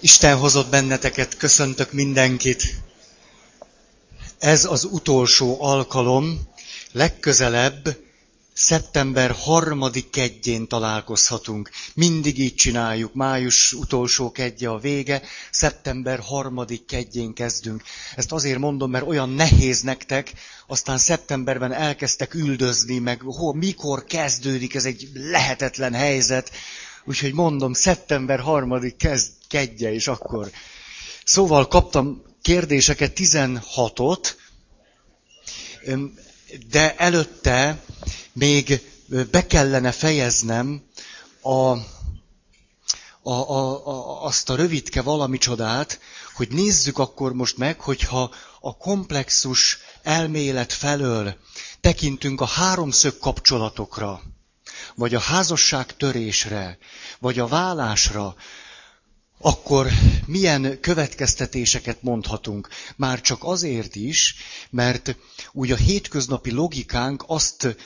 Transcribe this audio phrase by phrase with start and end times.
[0.00, 2.74] Isten hozott benneteket, köszöntök mindenkit.
[4.38, 6.40] Ez az utolsó alkalom,
[6.92, 7.96] legközelebb
[8.52, 11.70] szeptember harmadik kedjén találkozhatunk.
[11.94, 17.82] Mindig így csináljuk, május utolsó kedje a vége, szeptember harmadik kedjén kezdünk.
[18.16, 20.32] Ezt azért mondom, mert olyan nehéz nektek,
[20.66, 26.50] aztán szeptemberben elkezdtek üldözni, meg hol, mikor kezdődik, ez egy lehetetlen helyzet.
[27.04, 30.50] Úgyhogy mondom, szeptember harmadik kezd, kedje, és akkor.
[31.24, 34.34] Szóval kaptam kérdéseket, 16-ot,
[36.70, 37.82] de előtte
[38.32, 38.80] még
[39.30, 40.82] be kellene fejeznem
[41.42, 41.80] a, a,
[43.22, 46.00] a, a, azt a rövidke valami csodát,
[46.34, 51.36] hogy nézzük akkor most meg, hogyha a komplexus elmélet felől
[51.80, 54.22] tekintünk a háromszög kapcsolatokra,
[54.94, 56.78] vagy a házasság törésre,
[57.18, 58.34] vagy a vállásra,
[59.40, 59.86] akkor
[60.26, 62.68] milyen következtetéseket mondhatunk?
[62.96, 64.34] Már csak azért is,
[64.70, 65.16] mert
[65.52, 67.76] úgy a hétköznapi logikánk azt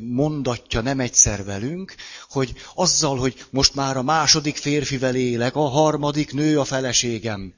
[0.00, 1.94] mondatja nem egyszer velünk,
[2.28, 7.54] hogy azzal, hogy most már a második férfivel élek, a harmadik nő a feleségem,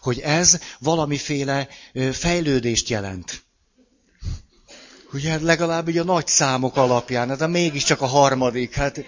[0.00, 1.68] hogy ez valamiféle
[2.12, 3.45] fejlődést jelent.
[5.12, 9.04] Ugye legalább ugye a nagy számok alapján, hát de mégiscsak a harmadik, hát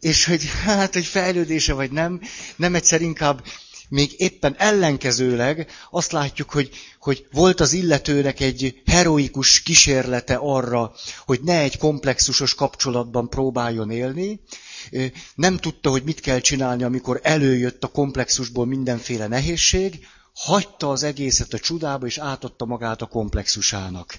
[0.00, 2.20] és hogy hát, egy fejlődése vagy nem,
[2.56, 3.44] nem egyszer inkább
[3.88, 10.92] még éppen ellenkezőleg azt látjuk, hogy, hogy volt az illetőnek egy heroikus kísérlete arra,
[11.24, 14.40] hogy ne egy komplexusos kapcsolatban próbáljon élni,
[15.34, 21.52] nem tudta, hogy mit kell csinálni, amikor előjött a komplexusból mindenféle nehézség, hagyta az egészet
[21.52, 24.18] a csudába, és átadta magát a komplexusának.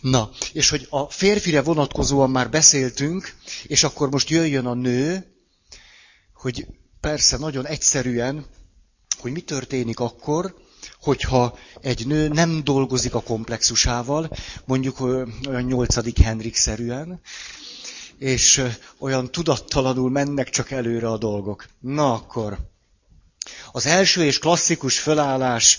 [0.00, 5.26] Na, és hogy a férfire vonatkozóan már beszéltünk, és akkor most jöjjön a nő,
[6.34, 6.66] hogy
[7.00, 8.46] persze nagyon egyszerűen,
[9.18, 10.54] hogy mi történik akkor,
[11.00, 14.30] hogyha egy nő nem dolgozik a komplexusával,
[14.64, 17.20] mondjuk olyan nyolcadik Henrik-szerűen,
[18.18, 18.62] és
[18.98, 21.66] olyan tudattalanul mennek csak előre a dolgok.
[21.78, 22.58] Na akkor,
[23.72, 25.78] az első és klasszikus fölállás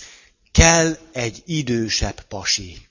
[0.52, 2.90] kell egy idősebb pasi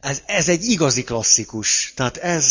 [0.00, 1.92] ez, ez egy igazi klasszikus.
[1.96, 2.46] Tehát ez,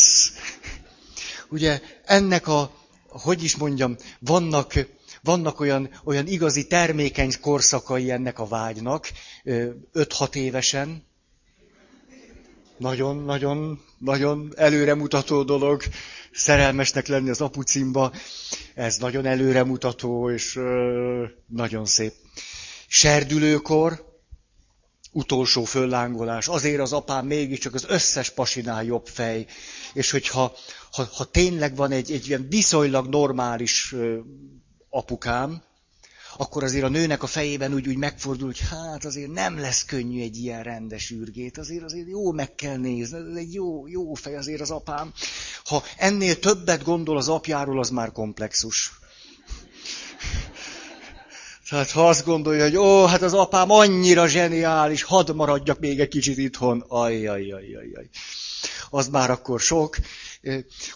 [1.50, 2.72] ugye ennek a,
[3.08, 4.74] hogy is mondjam, vannak,
[5.22, 9.10] vannak olyan, olyan igazi termékeny korszakai ennek a vágynak,
[9.46, 11.06] 5-6 évesen,
[12.78, 15.82] nagyon, nagyon, nagyon előremutató dolog
[16.32, 18.12] szerelmesnek lenni az apucimba.
[18.74, 22.14] Ez nagyon előremutató, és ö, nagyon szép.
[22.88, 24.07] Serdülőkor,
[25.18, 29.46] utolsó föllángolás, azért az apám mégiscsak az összes pasinál jobb fej,
[29.94, 30.56] és hogyha
[30.92, 33.96] ha, ha tényleg van egy, egy ilyen viszonylag normális
[34.90, 35.62] apukám,
[36.38, 40.22] akkor azért a nőnek a fejében úgy, úgy megfordul, hogy hát azért nem lesz könnyű
[40.22, 44.36] egy ilyen rendes űrgét, azért azért jó meg kell nézni, ez egy jó, jó fej
[44.36, 45.14] azért az apám.
[45.66, 49.00] Ha ennél többet gondol az apjáról, az már komplexus.
[51.70, 56.08] Tehát ha azt gondolja, hogy ó, hát az apám annyira zseniális, hadd maradjak még egy
[56.08, 58.10] kicsit itthon, ajjajjajjaj.
[58.90, 59.98] Az már akkor sok.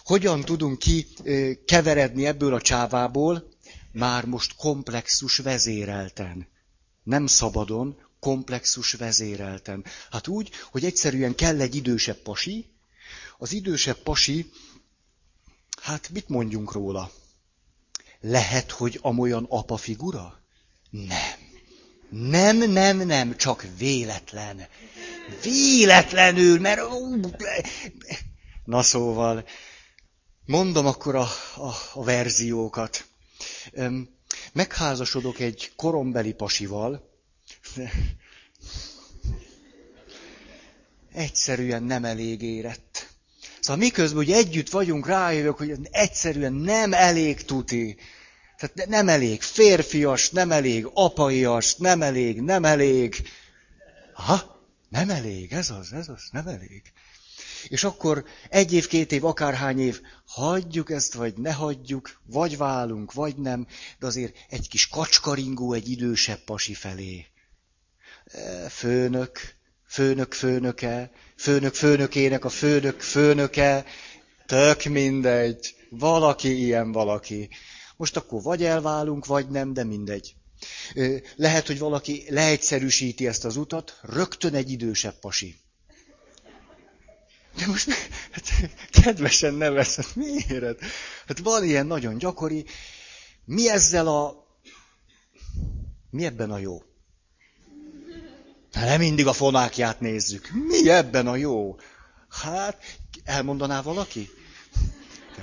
[0.04, 1.06] Hogyan tudunk ki
[1.64, 3.48] keveredni ebből a csávából?
[3.92, 6.48] Már most komplexus vezérelten.
[7.02, 9.84] Nem szabadon, komplexus vezérelten.
[10.10, 12.70] Hát úgy, hogy egyszerűen kell egy idősebb pasi.
[13.38, 14.50] Az idősebb pasi,
[15.82, 17.10] hát mit mondjunk róla?
[18.20, 20.41] Lehet, hogy amolyan apa figura?
[20.92, 21.40] Nem.
[22.10, 24.66] Nem, nem, nem, csak véletlen.
[25.42, 26.80] Véletlenül, mert...
[28.64, 29.44] Na szóval,
[30.44, 33.04] mondom akkor a, a, a verziókat.
[34.52, 37.10] Megházasodok egy korombeli pasival,
[41.12, 43.08] egyszerűen nem elég érett.
[43.60, 47.96] Szóval miközben hogy együtt vagyunk, rájövök, hogy egyszerűen nem elég tuti.
[48.62, 53.28] Tehát nem elég férfias, nem elég apaias, nem elég, nem elég.
[54.12, 54.60] Ha?
[54.88, 56.82] Nem elég, ez az, ez az, nem elég.
[57.68, 63.12] És akkor egy év, két év, akárhány év, hagyjuk ezt, vagy ne hagyjuk, vagy válunk,
[63.12, 63.66] vagy nem,
[63.98, 67.26] de azért egy kis kacskaringó egy idősebb pasi felé.
[68.24, 69.56] E, főnök,
[69.86, 73.84] főnök főnöke, főnök főnökének a főnök főnöke,
[74.46, 77.48] tök mindegy, valaki ilyen valaki.
[78.02, 80.34] Most akkor vagy elválunk, vagy nem, de mindegy.
[81.36, 85.56] Lehet, hogy valaki leegyszerűsíti ezt az utat, rögtön egy idősebb pasi.
[87.56, 87.90] De most
[88.30, 88.50] hát,
[88.90, 90.80] kedvesen nevez, hát miért?
[91.26, 92.64] Hát van ilyen nagyon gyakori,
[93.44, 94.46] Mi ezzel a...
[96.10, 96.82] Mi ebben a jó?
[98.72, 100.50] Hát nem mindig a fonákját nézzük.
[100.68, 101.76] Mi ebben a jó?
[102.28, 104.30] Hát, elmondaná valaki?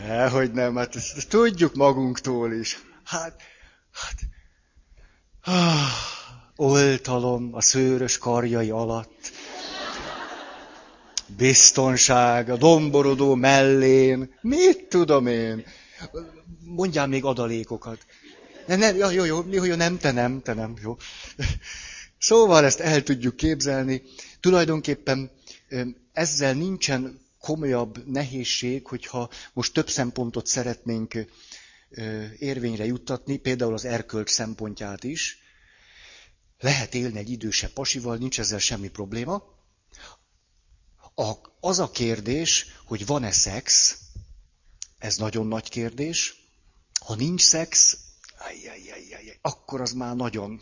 [0.07, 2.79] Dehogy nem, hát ezt tudjuk magunktól is.
[3.03, 3.41] Hát,
[3.91, 4.19] hát,
[5.43, 5.91] ah,
[6.55, 9.31] oltalom a szőrös karjai alatt.
[11.37, 14.37] Biztonság, a domborodó mellén.
[14.41, 15.65] Mit tudom én?
[16.59, 18.05] Mondjál még adalékokat.
[18.65, 20.97] Nem, nem, jó, jó, jó, jó, nem, te nem, te nem, jó.
[22.17, 24.01] Szóval ezt el tudjuk képzelni.
[24.39, 25.31] Tulajdonképpen
[26.13, 31.25] ezzel nincsen komolyabb nehézség, hogyha most több szempontot szeretnénk
[32.39, 35.37] érvényre juttatni, például az erkölcs szempontját is.
[36.59, 39.43] Lehet élni egy idősebb pasival, nincs ezzel semmi probléma.
[41.15, 43.97] A, az a kérdés, hogy van-e szex,
[44.97, 46.47] ez nagyon nagy kérdés.
[47.05, 47.97] Ha nincs szex,
[48.37, 50.61] ajjajajajaj, akkor az már nagyon,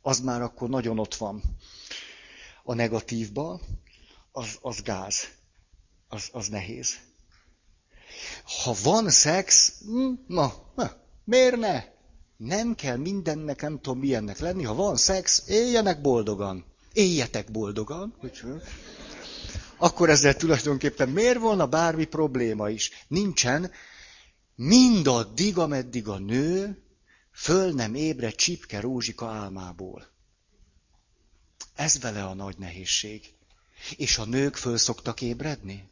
[0.00, 1.42] az már akkor nagyon ott van
[2.64, 3.60] a negatívba,
[4.32, 5.28] az, az gáz,
[6.08, 6.94] az, az nehéz.
[8.64, 11.84] Ha van szex, hm, na, na, miért ne?
[12.36, 14.62] Nem kell mindennek, nem tudom milyennek lenni.
[14.62, 16.64] Ha van szex, éljenek boldogan.
[16.92, 18.14] Éljetek boldogan.
[18.18, 18.42] Hogy,
[19.76, 22.90] akkor ezzel tulajdonképpen miért volna bármi probléma is?
[23.08, 23.70] Nincsen.
[24.54, 26.82] Mindaddig, ameddig a nő
[27.32, 30.06] föl nem ébre csipke rózsika álmából.
[31.74, 33.34] Ez vele a nagy nehézség.
[33.96, 35.88] És a nők föl szoktak ébredni?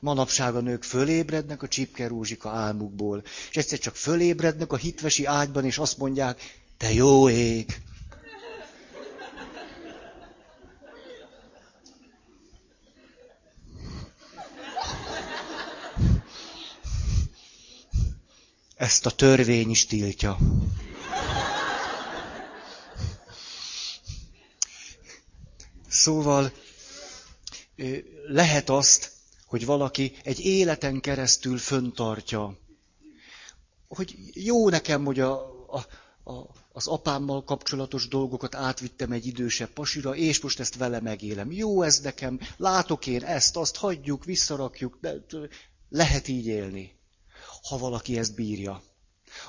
[0.00, 5.64] Manapság a nők fölébrednek a csipke rózsika álmukból, és egyszer csak fölébrednek a hitvesi ágyban,
[5.64, 6.40] és azt mondják,
[6.76, 7.80] te jó ég!
[18.76, 20.38] Ezt a törvény is tiltja.
[25.88, 26.52] Szóval
[28.26, 29.12] lehet azt,
[29.50, 32.58] hogy valaki egy életen keresztül föntartja,
[33.88, 35.32] hogy jó nekem, hogy a,
[35.68, 35.86] a,
[36.30, 41.52] a, az apámmal kapcsolatos dolgokat átvittem egy idősebb pasira, és most ezt vele megélem.
[41.52, 45.14] Jó ez nekem, látok én ezt, azt hagyjuk, visszarakjuk, de
[45.88, 46.98] lehet így élni,
[47.62, 48.82] ha valaki ezt bírja.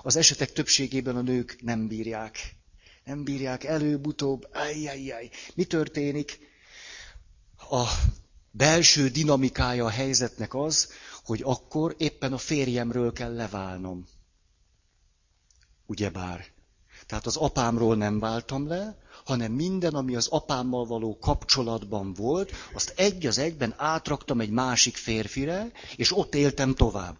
[0.03, 2.55] Az esetek többségében a nők nem bírják.
[3.03, 5.29] Nem bírják előbb-utóbb, ajjajjaj.
[5.53, 6.39] Mi történik?
[7.69, 7.85] A
[8.51, 10.89] belső dinamikája a helyzetnek az,
[11.23, 14.07] hogy akkor éppen a férjemről kell leválnom.
[15.85, 16.45] Ugyebár.
[17.05, 22.93] Tehát az apámról nem váltam le, hanem minden, ami az apámmal való kapcsolatban volt, azt
[22.95, 27.17] egy az egyben átraktam egy másik férfire, és ott éltem tovább.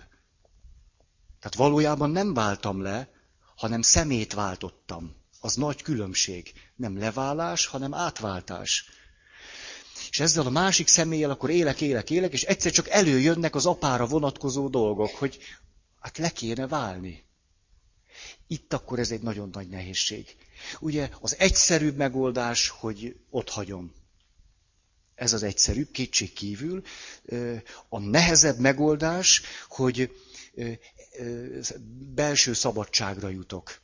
[1.39, 3.09] Tehát valójában nem váltam le,
[3.55, 5.15] hanem szemét váltottam.
[5.39, 6.53] Az nagy különbség.
[6.75, 8.89] Nem leválás, hanem átváltás.
[10.09, 14.05] És ezzel a másik személlyel akkor élek, élek, élek, és egyszer csak előjönnek az apára
[14.05, 15.37] vonatkozó dolgok, hogy
[15.99, 17.23] hát le kéne válni.
[18.47, 20.35] Itt akkor ez egy nagyon nagy nehézség.
[20.79, 23.93] Ugye az egyszerűbb megoldás, hogy ott hagyom.
[25.15, 26.81] Ez az egyszerűbb, kétség kívül.
[27.89, 30.11] A nehezebb megoldás, hogy
[32.15, 33.81] belső szabadságra jutok.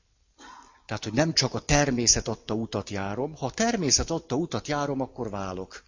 [0.85, 5.01] Tehát, hogy nem csak a természet adta utat járom, ha a természet adta utat járom,
[5.01, 5.83] akkor válok.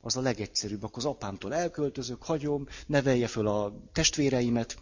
[0.00, 0.82] Az a legegyszerűbb.
[0.82, 4.76] Akkor az apámtól elköltözök, hagyom, nevelje föl a testvéreimet.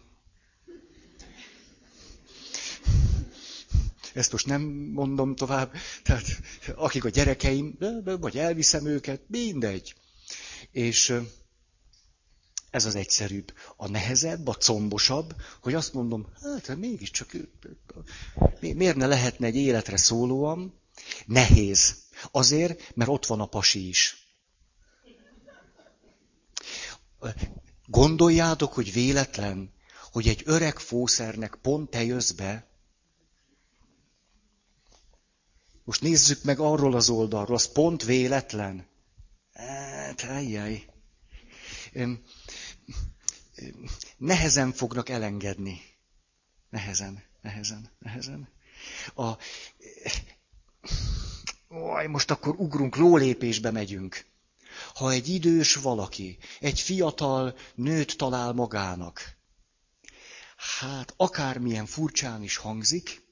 [4.13, 4.61] Ezt most nem
[4.93, 5.73] mondom tovább.
[6.03, 6.25] Tehát
[6.75, 7.77] akik a gyerekeim,
[8.19, 9.95] vagy elviszem őket, mindegy.
[10.71, 11.13] És
[12.69, 13.53] ez az egyszerűbb.
[13.75, 17.31] A nehezebb, a combosabb, hogy azt mondom, hát mégiscsak,
[18.59, 20.73] miért ne lehetne egy életre szólóan?
[21.25, 21.95] Nehéz.
[22.31, 24.18] Azért, mert ott van a pasi is.
[27.85, 29.73] Gondoljátok, hogy véletlen,
[30.11, 32.67] hogy egy öreg fószernek pont te jössz be.
[35.83, 38.87] Most nézzük meg arról az oldalról, az pont véletlen.
[39.53, 40.89] Hát, ajjaj
[44.17, 45.81] nehezen fognak elengedni.
[46.69, 48.49] Nehezen, nehezen, nehezen.
[49.15, 49.31] A,
[51.67, 54.25] Oj, most akkor ugrunk, lólépésbe megyünk.
[54.93, 59.37] Ha egy idős valaki, egy fiatal nőt talál magának,
[60.79, 63.27] hát akármilyen furcsán is hangzik,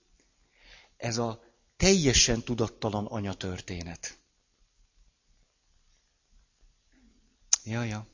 [0.98, 1.44] ez a
[1.78, 4.18] teljesen tudattalan anyatörténet.
[7.64, 8.08] Ja, ja.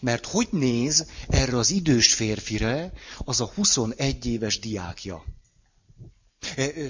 [0.00, 5.24] Mert hogy néz erre az idős férfire az a 21 éves diákja?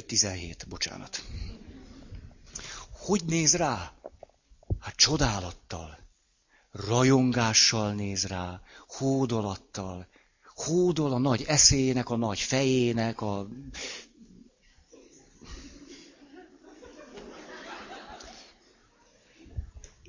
[0.06, 1.24] 17, bocsánat.
[2.90, 3.92] Hogy néz rá?
[4.80, 5.98] Hát csodálattal,
[6.70, 10.06] rajongással néz rá, hódolattal,
[10.54, 13.46] hódol a nagy eszének, a nagy fejének, a...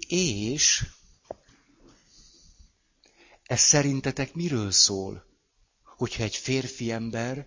[0.08, 0.86] És
[3.44, 5.26] ez szerintetek miről szól?
[5.84, 7.46] Hogyha egy férfi ember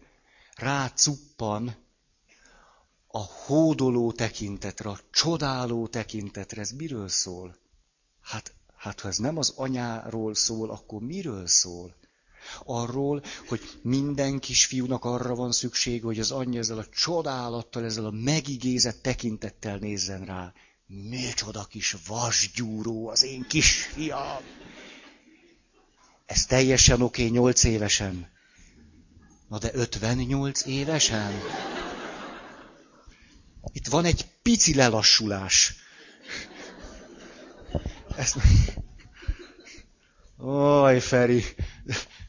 [0.55, 1.84] rácuppan
[3.17, 7.57] a hódoló tekintetre, a csodáló tekintetre, ez miről szól?
[8.21, 11.95] Hát, hát ha ez nem az anyáról szól, akkor miről szól?
[12.65, 18.11] Arról, hogy minden kisfiúnak arra van szüksége, hogy az anyja ezzel a csodálattal, ezzel a
[18.11, 20.53] megigézett tekintettel nézzen rá.
[20.87, 24.43] Micsoda kis vasgyúró az én kisfiam!
[26.27, 28.29] Ez teljesen oké okay, 8 évesen.
[29.49, 31.33] Na de 58 évesen?
[33.73, 35.75] Itt van egy pici lelassulás.
[38.17, 38.37] Ezt...
[40.37, 41.45] Oj, Feri,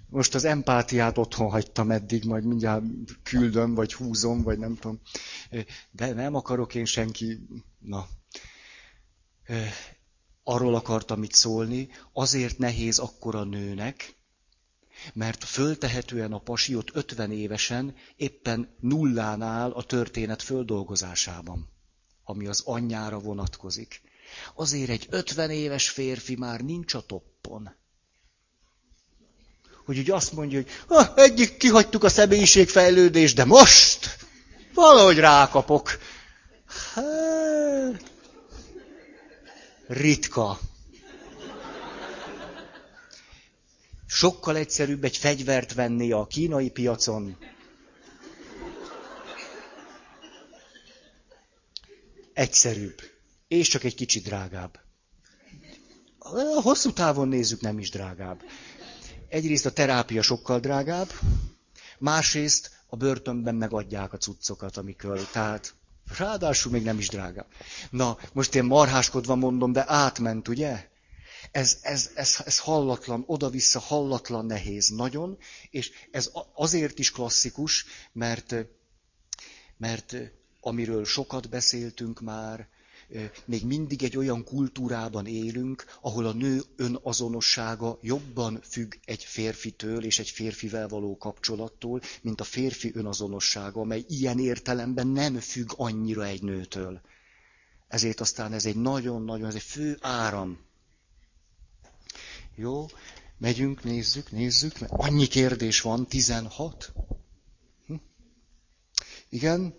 [0.09, 2.83] most az empátiát otthon hagytam eddig, majd mindjárt
[3.23, 5.01] küldöm, vagy húzom, vagy nem tudom.
[5.91, 7.47] De nem akarok én senki...
[7.79, 8.07] Na.
[10.43, 14.15] Arról akartam itt szólni, azért nehéz akkor a nőnek,
[15.13, 21.69] mert föltehetően a pasi ott 50 évesen éppen nullán áll a történet földolgozásában,
[22.23, 24.01] ami az anyjára vonatkozik.
[24.55, 27.75] Azért egy 50 éves férfi már nincs a toppon.
[29.85, 34.17] Hogy úgy azt mondja, hogy ah, egyik kihagytuk a személyiségfejlődést, de most
[34.73, 35.99] valahogy rákapok.
[36.93, 38.11] Hát,
[39.87, 40.59] ritka.
[44.15, 47.37] Sokkal egyszerűbb egy fegyvert venni a kínai piacon.
[52.33, 53.01] Egyszerűbb.
[53.47, 54.79] És csak egy kicsit drágább.
[56.17, 58.41] A hosszú távon nézzük, nem is drágább.
[59.29, 61.09] Egyrészt a terápia sokkal drágább,
[61.97, 65.73] másrészt a börtönben megadják a cuccokat, amikor, tehát
[66.17, 67.47] ráadásul még nem is drágább.
[67.89, 70.93] Na, most én marháskodva mondom, de átment, ugye?
[71.51, 75.37] Ez, ez, ez, ez hallatlan, oda-vissza hallatlan nehéz, nagyon,
[75.69, 78.55] és ez azért is klasszikus, mert,
[79.77, 80.15] mert
[80.59, 82.67] amiről sokat beszéltünk már,
[83.45, 90.19] még mindig egy olyan kultúrában élünk, ahol a nő önazonossága jobban függ egy férfitől és
[90.19, 96.41] egy férfivel való kapcsolattól, mint a férfi önazonossága, amely ilyen értelemben nem függ annyira egy
[96.41, 97.01] nőtől.
[97.87, 100.59] Ezért aztán ez egy nagyon-nagyon, ez egy fő áram
[102.55, 102.85] jó,
[103.37, 106.93] megyünk, nézzük, nézzük, mert annyi kérdés van, 16.
[107.85, 107.95] Hm?
[109.29, 109.75] Igen?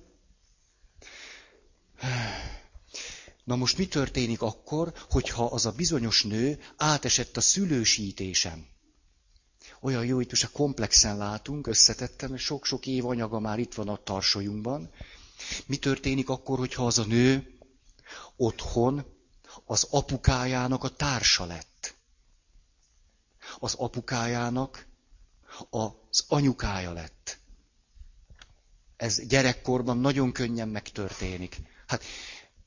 [3.45, 8.67] Na most mi történik akkor, hogyha az a bizonyos nő átesett a szülősítésen?
[9.81, 14.03] Olyan jó, hogy most a komplexen látunk, összetettem, sok-sok év anyaga már itt van a
[14.03, 14.91] tarsolyunkban.
[15.67, 17.59] Mi történik akkor, hogyha az a nő
[18.37, 19.05] otthon
[19.65, 21.76] az apukájának a társa lett?
[23.59, 24.87] Az apukájának
[25.71, 27.39] az anyukája lett.
[28.97, 31.57] Ez gyerekkorban nagyon könnyen megtörténik.
[31.87, 32.05] Hát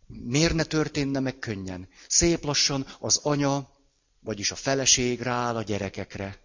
[0.07, 1.87] miért ne történne meg könnyen?
[2.07, 3.69] Szép lassan az anya,
[4.19, 6.39] vagyis a feleség rááll a gyerekekre.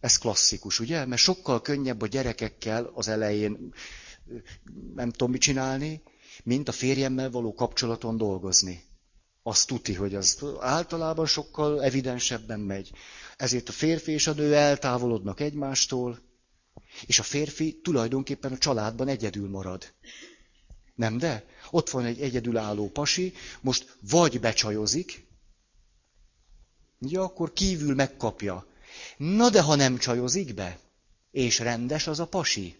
[0.00, 1.04] Ez klasszikus, ugye?
[1.04, 3.74] Mert sokkal könnyebb a gyerekekkel az elején
[4.94, 6.02] nem tudom mit csinálni,
[6.44, 8.84] mint a férjemmel való kapcsolaton dolgozni.
[9.46, 12.90] Azt tuti, hogy az általában sokkal evidensebben megy.
[13.36, 16.20] Ezért a férfi és a nő eltávolodnak egymástól,
[17.06, 19.92] és a férfi tulajdonképpen a családban egyedül marad.
[20.94, 21.44] Nem de?
[21.70, 25.26] Ott van egy egyedülálló pasi, most vagy becsajozik,
[26.98, 28.66] ja, akkor kívül megkapja.
[29.16, 30.78] Na de ha nem csajozik be,
[31.30, 32.76] és rendes az a pasi,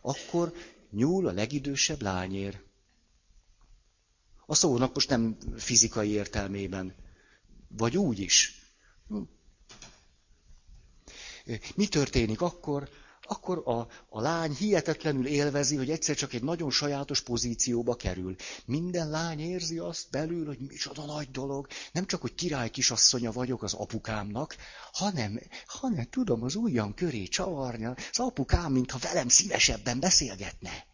[0.00, 0.52] akkor
[0.90, 2.62] nyúl a legidősebb lányér.
[4.46, 6.94] A szónak most nem fizikai értelmében,
[7.68, 8.62] vagy úgy is.
[11.74, 12.88] Mi történik akkor?
[13.26, 18.36] Akkor a, a lány hihetetlenül élvezi, hogy egyszer csak egy nagyon sajátos pozícióba kerül.
[18.64, 21.66] Minden lány érzi azt belül, hogy micsoda nagy dolog.
[21.92, 24.56] Nem csak, hogy király kisasszonya vagyok az apukámnak,
[24.92, 30.86] hanem, hanem tudom az ujjam köré csavarni az apukám, mintha velem szívesebben beszélgetne.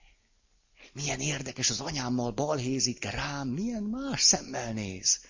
[0.92, 5.20] Milyen érdekes, az anyámmal balhézik, rám milyen más szemmel néz.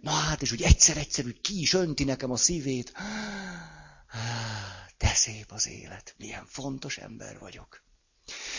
[0.00, 2.92] Na hát, és úgy egyszer-egyszer úgy ki is önti nekem a szívét.
[4.98, 7.82] De szép az élet, milyen fontos ember vagyok.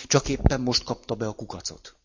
[0.08, 1.96] Csak éppen most kapta be a kukacot.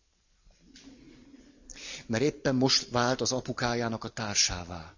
[2.05, 4.95] Mert éppen most vált az apukájának a társává.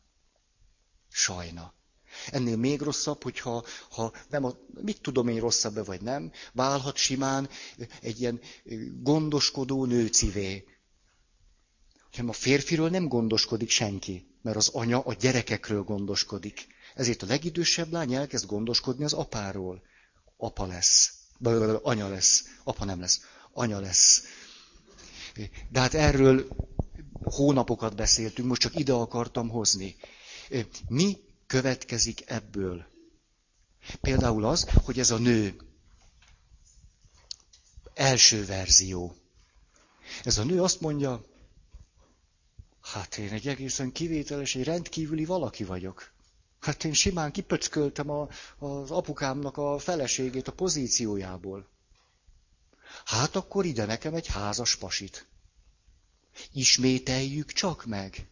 [1.10, 1.74] Sajna.
[2.28, 7.50] Ennél még rosszabb, hogyha ha nem a, mit tudom én rosszabb vagy nem, válhat simán
[8.02, 8.40] egy ilyen
[9.02, 10.66] gondoskodó nőcivé.
[12.12, 16.68] Hanem a férfiről nem gondoskodik senki, mert az anya a gyerekekről gondoskodik.
[16.96, 19.82] Ezért a legidősebb lány elkezd gondoskodni az apáról.
[20.38, 21.14] Apa lesz.
[21.82, 22.44] Anya lesz.
[22.64, 23.22] Apa nem lesz.
[23.54, 24.24] Anya lesz.
[25.70, 26.48] De hát erről
[27.24, 29.96] hónapokat beszéltünk, most csak ide akartam hozni.
[30.88, 31.18] Mi
[31.52, 32.86] következik ebből?
[34.02, 35.56] Például az, hogy ez a nő
[37.94, 39.16] első verzió.
[40.24, 41.24] Ez a nő azt mondja,
[42.82, 46.12] hát én egy egészen kivételes, egy rendkívüli valaki vagyok.
[46.60, 48.28] Hát én simán kipöcköltem a,
[48.58, 51.68] az apukámnak a feleségét a pozíciójából.
[53.06, 55.28] Hát akkor ide nekem egy házas pasit.
[56.52, 58.31] Ismételjük csak meg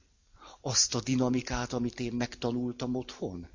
[0.61, 3.49] azt a dinamikát, amit én megtanultam otthon.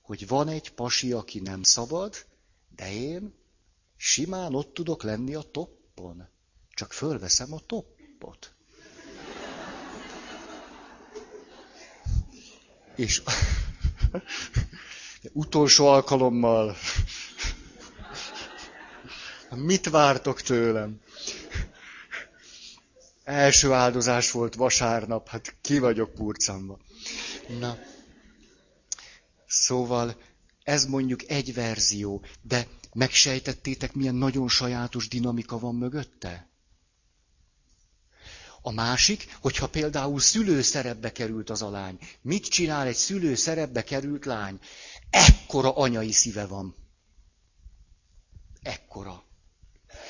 [0.00, 2.14] Hogy van egy pasi, aki nem szabad,
[2.76, 3.34] de én
[3.96, 6.28] simán ott tudok lenni a toppon.
[6.70, 8.54] Csak fölveszem a toppot.
[12.96, 13.22] És
[15.32, 16.76] utolsó alkalommal
[19.50, 21.00] mit vártok tőlem?
[23.24, 26.78] Első áldozás volt vasárnap, hát ki vagyok purcamba.
[27.58, 27.78] Na,
[29.46, 30.16] szóval
[30.62, 36.48] ez mondjuk egy verzió, de megsejtettétek, milyen nagyon sajátos dinamika van mögötte?
[38.62, 41.98] A másik, hogyha például szülőszerepbe került az a lány.
[42.20, 44.58] Mit csinál egy szülőszerepbe került lány?
[45.10, 46.74] Ekkora anyai szíve van.
[48.62, 49.24] Ekkora.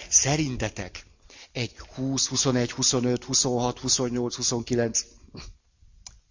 [0.09, 1.07] Szerintetek
[1.55, 5.01] egy 20, 21, 25, 26, 28, 29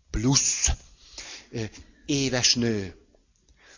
[0.10, 0.70] plusz
[2.06, 2.96] éves nő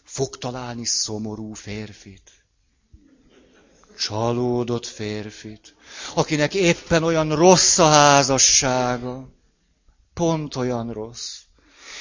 [0.03, 2.31] fog találni szomorú férfit,
[3.97, 5.75] csalódott férfit,
[6.13, 9.29] akinek éppen olyan rossz a házassága,
[10.13, 11.39] pont olyan rossz.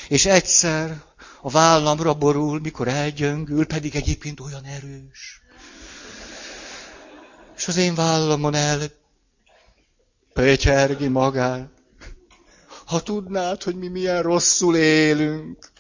[0.09, 1.03] És egyszer
[1.41, 5.41] a vállamra borul, mikor elgyöngül, pedig egyébként olyan erős.
[7.57, 9.03] És az én vállamon el
[10.35, 11.71] petyergi magát.
[12.87, 15.73] Ha tudnád, hogy mi milyen rosszul élünk,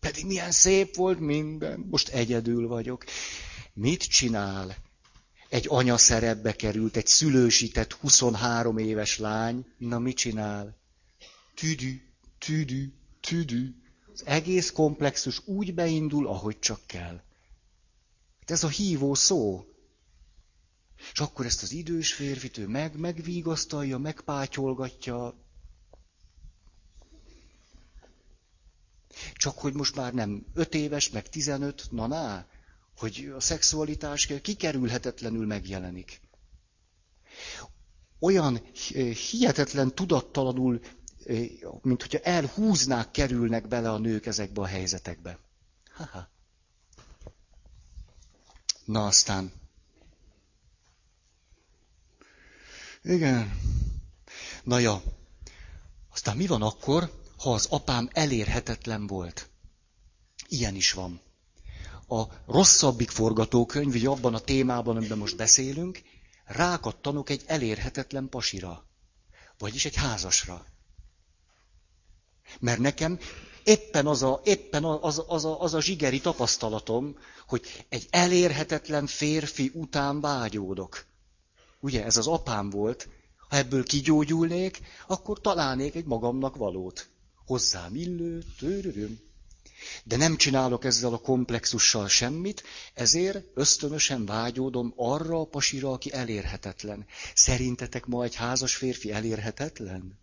[0.00, 3.04] pedig milyen szép volt minden, most egyedül vagyok.
[3.72, 4.76] Mit csinál?
[5.48, 10.76] Egy anya szerepbe került, egy szülősített 23 éves lány, na mit csinál?
[11.54, 12.00] Tüdű,
[12.38, 13.74] tüdű, tüdű.
[14.12, 17.20] Az egész komplexus úgy beindul, ahogy csak kell.
[18.40, 19.64] Hát ez a hívó szó.
[21.12, 25.34] És akkor ezt az idős férfit ő meg, megvigasztalja, megpátyolgatja.
[29.34, 32.46] Csak hogy most már nem öt éves, meg tizenöt, na ná,
[32.96, 36.20] hogy a szexualitás kikerülhetetlenül megjelenik.
[38.18, 38.56] Olyan
[39.30, 40.80] hihetetlen tudattalanul,
[41.82, 45.38] mint hogyha elhúznák, kerülnek bele a nők ezekbe a helyzetekbe.
[45.94, 46.28] Ha-ha.
[48.84, 49.61] Na aztán.
[53.02, 53.60] Igen.
[54.64, 55.02] Na ja.
[56.12, 59.50] Aztán mi van akkor, ha az apám elérhetetlen volt?
[60.48, 61.20] Ilyen is van.
[62.08, 66.02] A rosszabbik forgatókönyv, ugye abban a témában, amiben most beszélünk,
[66.44, 68.86] rákattanok egy elérhetetlen pasira.
[69.58, 70.66] Vagyis egy házasra.
[72.58, 73.18] Mert nekem
[73.64, 79.70] éppen az a, éppen az, az, a, az a zsigeri tapasztalatom, hogy egy elérhetetlen férfi
[79.74, 81.06] után vágyódok.
[81.82, 83.08] Ugye, ez az apám volt.
[83.48, 87.08] Ha ebből kigyógyulnék, akkor találnék egy magamnak valót.
[87.46, 89.18] Hozzám illő, töröröm.
[90.04, 92.62] De nem csinálok ezzel a komplexussal semmit,
[92.94, 97.06] ezért ösztönösen vágyódom arra a pasira, aki elérhetetlen.
[97.34, 100.18] Szerintetek ma egy házas férfi elérhetetlen?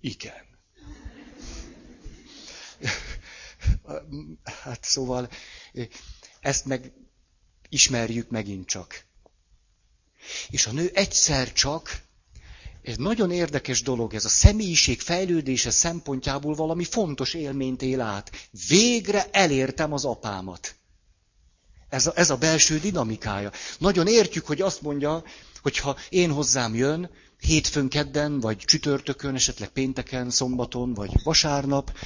[0.00, 0.46] Igen.
[4.44, 5.28] Hát szóval
[6.48, 6.92] ezt meg
[7.68, 9.04] ismerjük megint csak.
[10.50, 12.02] És a nő egyszer csak,
[12.82, 18.48] ez nagyon érdekes dolog, ez a személyiség fejlődése szempontjából valami fontos élményt él át.
[18.68, 20.74] Végre elértem az apámat.
[21.88, 23.52] Ez a, ez a belső dinamikája.
[23.78, 25.24] Nagyon értjük, hogy azt mondja,
[25.62, 31.98] hogy ha én hozzám jön, hétfőn, kedden, vagy csütörtökön, esetleg pénteken, szombaton, vagy vasárnap,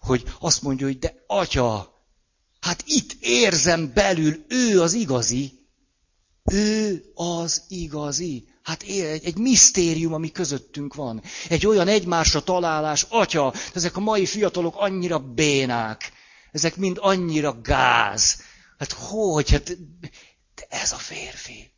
[0.00, 1.97] hogy azt mondja, hogy de atya,
[2.60, 5.52] hát itt érzem belül, ő az igazi.
[6.52, 8.48] Ő az igazi.
[8.62, 11.22] Hát egy, egy misztérium, ami közöttünk van.
[11.48, 16.12] Egy olyan egymásra találás, atya, ezek a mai fiatalok annyira bénák.
[16.52, 18.40] Ezek mind annyira gáz.
[18.78, 19.76] Hát hogy, hát
[20.54, 21.70] de ez a férfi.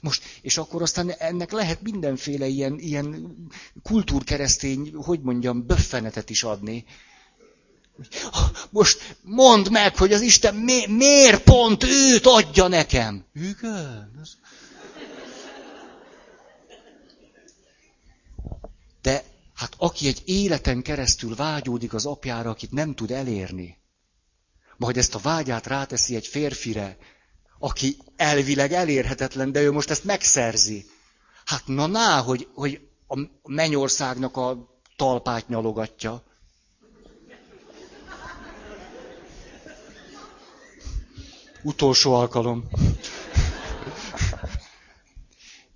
[0.00, 3.36] Most, és akkor aztán ennek lehet mindenféle ilyen, ilyen
[3.82, 6.84] kultúrkeresztény, hogy mondjam, böffenetet is adni.
[8.70, 13.24] Most mondd meg, hogy az Isten mi, miért pont őt adja nekem.
[13.34, 14.10] Igen.
[19.02, 23.78] De hát aki egy életen keresztül vágyódik az apjára, akit nem tud elérni,
[24.76, 26.96] majd ezt a vágyát ráteszi egy férfire,
[27.58, 30.86] aki elvileg elérhetetlen, de ő most ezt megszerzi.
[31.44, 36.22] Hát na ná, hogy, hogy a mennyországnak a talpát nyalogatja.
[41.62, 42.68] Utolsó alkalom.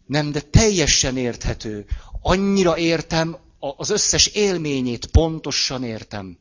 [0.07, 1.87] Nem, de teljesen érthető.
[2.23, 3.37] Annyira értem,
[3.77, 6.39] az összes élményét pontosan értem.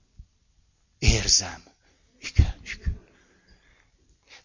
[0.99, 1.63] Érzem.
[2.19, 2.99] Igen, igen.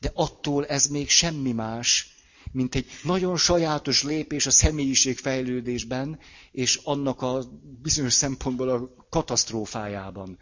[0.00, 2.16] De attól ez még semmi más,
[2.52, 6.18] mint egy nagyon sajátos lépés a személyiségfejlődésben,
[6.52, 7.42] és annak a
[7.82, 10.38] bizonyos szempontból a katasztrófájában.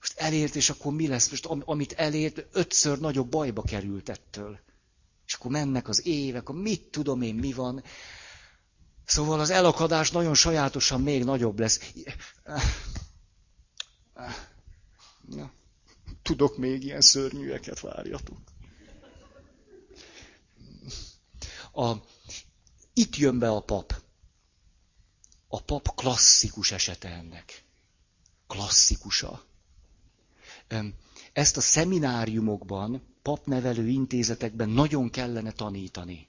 [0.00, 1.30] Most elért, és akkor mi lesz?
[1.30, 4.58] Most amit elért, ötször nagyobb bajba került ettől.
[5.26, 7.82] És akkor mennek az évek, akkor mit tudom én, mi van.
[9.04, 11.92] Szóval az elakadás nagyon sajátosan még nagyobb lesz.
[15.28, 15.52] Ja.
[16.22, 18.38] Tudok még ilyen szörnyűeket, várjatok.
[21.72, 21.92] A,
[22.92, 24.02] itt jön be a pap.
[25.48, 27.64] A pap klasszikus esete ennek.
[28.46, 29.49] Klasszikusa.
[31.32, 36.28] Ezt a szemináriumokban, papnevelő intézetekben nagyon kellene tanítani.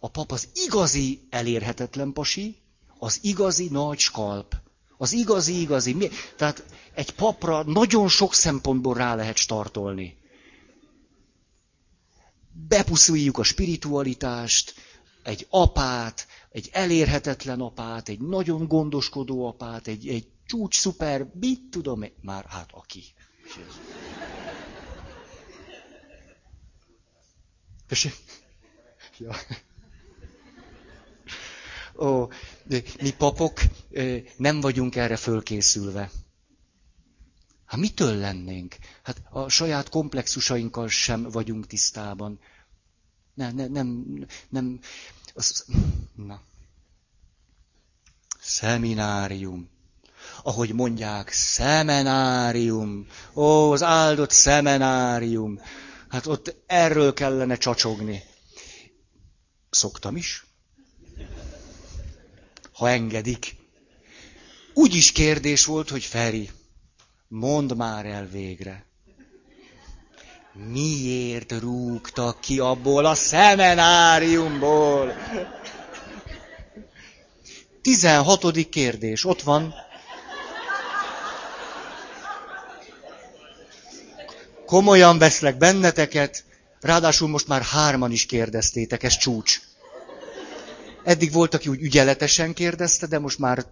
[0.00, 2.56] A pap az igazi elérhetetlen pasi,
[2.98, 4.54] az igazi nagy skalp,
[4.96, 5.92] az igazi, igazi.
[5.92, 6.08] Mi?
[6.36, 10.16] Tehát egy papra nagyon sok szempontból rá lehet startolni.
[12.68, 14.74] Bepuszuljuk a spiritualitást,
[15.22, 22.04] egy apát, egy elérhetetlen apát, egy nagyon gondoskodó apát, egy, egy csúcs szuper, mit tudom
[22.20, 23.04] már hát aki.
[27.86, 28.14] Tessék?
[29.18, 29.34] Ja.
[31.96, 32.28] Ó,
[33.00, 33.60] mi papok
[34.36, 36.10] nem vagyunk erre fölkészülve.
[37.64, 38.76] Hát mitől lennénk?
[39.02, 42.40] Hát a saját komplexusainkkal sem vagyunk tisztában.
[43.34, 44.04] Ne, ne, nem,
[44.48, 44.80] nem,
[45.34, 45.64] az,
[46.14, 46.40] na.
[48.40, 49.68] Szeminárium.
[50.42, 53.06] Ahogy mondják, szemenárium.
[53.34, 55.60] Ó, az áldott szemenárium.
[56.08, 58.22] Hát ott erről kellene csacsogni.
[59.70, 60.46] Szoktam is
[62.82, 63.56] ha engedik.
[64.74, 66.50] Úgy is kérdés volt, hogy Feri,
[67.28, 68.86] mondd már el végre.
[70.52, 75.12] Miért rúgtak ki abból a szemenáriumból?
[77.82, 79.74] Tizenhatodik kérdés, ott van.
[84.72, 86.44] Komolyan veszlek benneteket,
[86.80, 89.60] ráadásul most már hárman is kérdeztétek, ez csúcs.
[91.04, 93.64] Eddig volt, aki úgy ügyeletesen kérdezte, de most már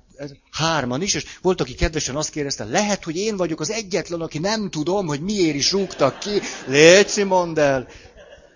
[0.50, 4.38] hárman is, és volt, aki kedvesen azt kérdezte, lehet, hogy én vagyok az egyetlen, aki
[4.38, 6.40] nem tudom, hogy miért is rúgtak ki.
[6.66, 7.88] Léci, mondd el.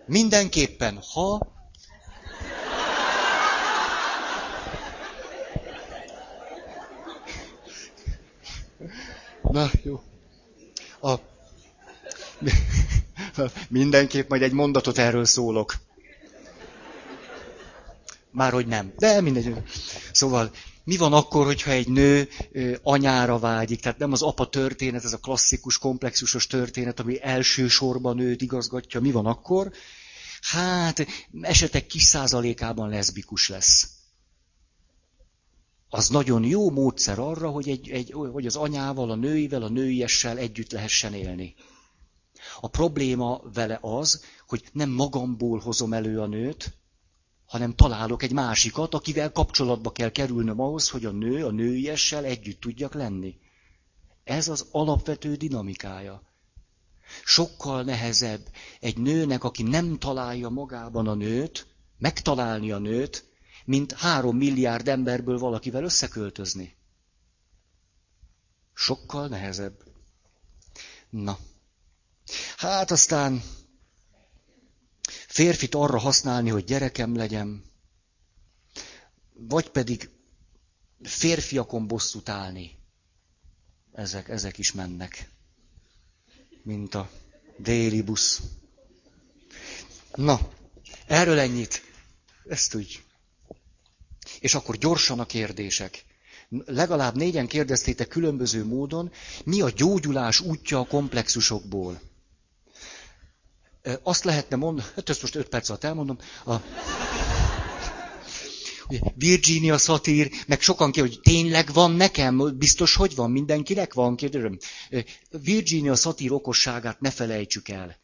[0.07, 1.41] Mindenképpen, ha...
[9.43, 10.01] Na, jó.
[11.01, 11.33] A...
[13.69, 15.77] Mindenképp majd egy mondatot erről szólok.
[18.31, 18.93] Már hogy nem.
[18.99, 19.55] De mindegy.
[20.13, 20.51] Szóval
[20.85, 22.29] mi van akkor, hogyha egy nő
[22.83, 23.81] anyára vágyik?
[23.81, 29.01] Tehát nem az apa történet, ez a klasszikus, komplexusos történet, ami elsősorban nőt igazgatja.
[29.01, 29.73] Mi van akkor?
[30.41, 31.07] Hát,
[31.41, 33.89] esetek kis százalékában leszbikus lesz.
[35.89, 40.39] Az nagyon jó módszer arra, hogy, egy, egy, hogy az anyával, a nőivel, a nőiessel
[40.39, 41.55] együtt lehessen élni.
[42.61, 46.77] A probléma vele az, hogy nem magamból hozom elő a nőt,
[47.47, 52.61] hanem találok egy másikat, akivel kapcsolatba kell kerülnöm ahhoz, hogy a nő a nőiessel együtt
[52.61, 53.39] tudjak lenni.
[54.25, 56.23] Ez az alapvető dinamikája.
[57.25, 58.49] Sokkal nehezebb
[58.81, 61.67] egy nőnek, aki nem találja magában a nőt,
[61.99, 63.25] megtalálni a nőt,
[63.65, 66.77] mint három milliárd emberből valakivel összeköltözni.
[68.75, 69.83] Sokkal nehezebb.
[71.11, 71.39] Na.
[72.57, 73.43] Hát aztán
[75.27, 77.65] férfit arra használni, hogy gyerekem legyen,
[79.33, 80.11] vagy pedig
[81.03, 82.79] férfiakon bosszút állni.
[83.93, 85.29] Ezek, ezek is mennek.
[86.63, 87.11] Mint a
[87.59, 88.41] déli busz.
[90.15, 90.53] Na,
[91.07, 91.83] erről ennyit.
[92.49, 93.03] Ezt úgy.
[94.41, 96.05] És akkor gyorsan a kérdések.
[96.65, 99.13] Legalább négyen kérdeztétek különböző módon,
[99.45, 102.01] mi a gyógyulás útja a komplexusokból.
[104.03, 106.55] Azt lehetne mondani, hát ezt most öt perc alatt elmondom, a
[109.15, 114.59] Virginia szatír, meg sokan ki, hogy tényleg van nekem, biztos, hogy van, mindenkinek van, kérdezem.
[115.31, 117.97] Virginia szatír okosságát ne felejtsük el.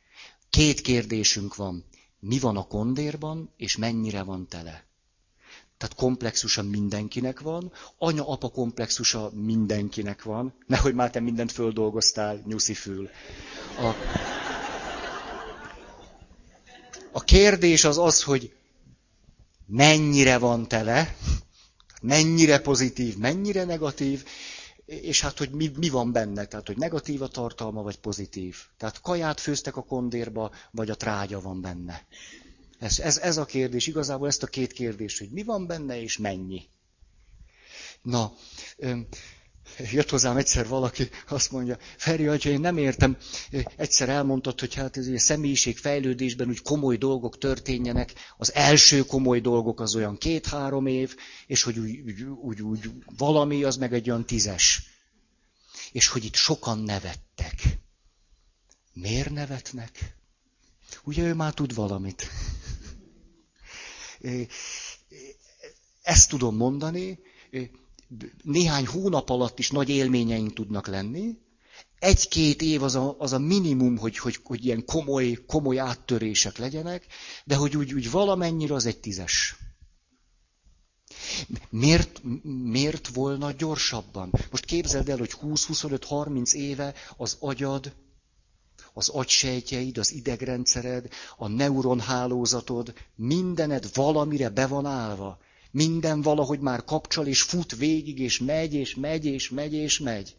[0.50, 1.84] Két kérdésünk van.
[2.20, 4.84] Mi van a kondérban, és mennyire van tele?
[5.78, 10.52] Tehát komplexusa mindenkinek van, anya-apa komplexusa mindenkinek van.
[10.66, 13.08] Nehogy már te mindent földolgoztál, nyuszi fül.
[13.78, 13.90] A,
[17.12, 18.54] a kérdés az az, hogy
[19.66, 21.16] mennyire van tele,
[22.02, 24.24] mennyire pozitív, mennyire negatív,
[24.86, 28.56] és hát, hogy mi, mi van benne, tehát, hogy negatív a tartalma, vagy pozitív.
[28.76, 32.06] Tehát kaját főztek a kondérba, vagy a trágya van benne.
[32.78, 36.18] Ez, ez, ez a kérdés, igazából ezt a két kérdést, hogy mi van benne, és
[36.18, 36.68] mennyi.
[38.02, 38.32] Na,
[39.78, 43.16] jött hozzám egyszer valaki, azt mondja, Feri, hogy én nem értem,
[43.76, 49.80] egyszer elmondtad, hogy hát ez a személyiségfejlődésben úgy komoly dolgok történjenek, az első komoly dolgok
[49.80, 54.26] az olyan két-három év, és hogy úgy, úgy, úgy, úgy valami az meg egy olyan
[54.26, 54.82] tízes.
[55.92, 57.78] És hogy itt sokan nevettek.
[58.92, 60.16] Miért nevetnek?
[61.04, 62.30] Ugye ő már tud valamit.
[66.02, 67.18] Ezt tudom mondani,
[68.42, 71.38] néhány hónap alatt is nagy élményeink tudnak lenni.
[71.98, 77.06] Egy-két év az a, az a minimum, hogy, hogy, hogy ilyen komoly, komoly áttörések legyenek,
[77.44, 79.56] de hogy úgy, úgy valamennyire az egy tízes.
[81.70, 82.20] Miért,
[82.64, 84.32] miért volna gyorsabban?
[84.50, 87.92] Most képzeld el, hogy 20-25-30 éve az agyad,
[88.92, 95.38] az agysejtjeid, az idegrendszered, a neuronhálózatod, mindened valamire be van állva.
[95.70, 100.36] Minden valahogy már kapcsol, és fut végig, és megy, és megy, és megy, és megy.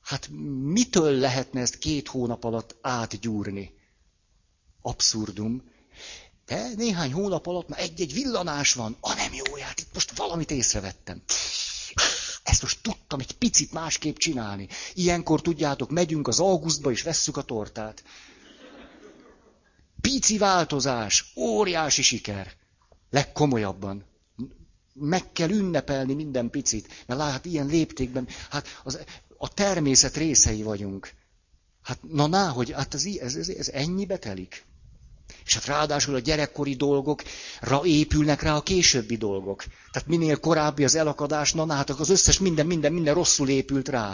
[0.00, 0.28] Hát
[0.62, 3.74] mitől lehetne ezt két hónap alatt átgyúrni?
[4.82, 5.62] Abszurdum.
[6.46, 8.96] De néhány hónap alatt már egy-egy villanás van.
[9.00, 11.22] A nem jó, hát itt most valamit észrevettem.
[12.42, 14.68] Ezt most tudtam egy picit másképp csinálni.
[14.94, 18.04] Ilyenkor tudjátok, megyünk az augusztba és vesszük a tortát.
[20.00, 22.52] Pici változás, óriási siker.
[23.10, 24.09] Legkomolyabban
[24.92, 28.98] meg kell ünnepelni minden picit, mert lát, ilyen léptékben, hát az,
[29.36, 31.12] a természet részei vagyunk.
[31.82, 34.64] Hát na, na, hogy hát ez, ez, ez, ez ennyibe telik.
[35.44, 39.64] És hát ráadásul a gyerekkori dolgokra épülnek rá a későbbi dolgok.
[39.90, 43.88] Tehát minél korábbi az elakadás, na, na hát az összes minden, minden, minden rosszul épült
[43.88, 44.08] rá.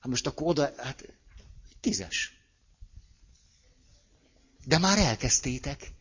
[0.00, 1.04] Hát most akkor oda, hát
[1.80, 2.40] tízes.
[4.64, 5.92] De már elkezdtétek.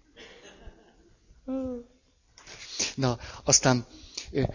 [2.96, 3.86] Na, aztán,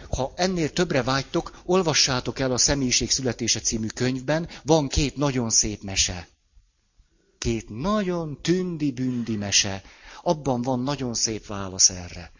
[0.09, 5.81] ha ennél többre vágytok, olvassátok el a Személyiség születése című könyvben, van két nagyon szép
[5.81, 6.27] mese.
[7.37, 9.83] Két nagyon tündi-bündi mese.
[10.23, 12.31] Abban van nagyon szép válasz erre.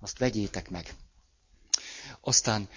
[0.00, 0.94] Azt vegyétek meg.
[2.20, 2.68] Aztán,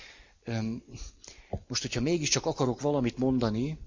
[1.67, 3.77] most, hogyha mégiscsak akarok valamit mondani,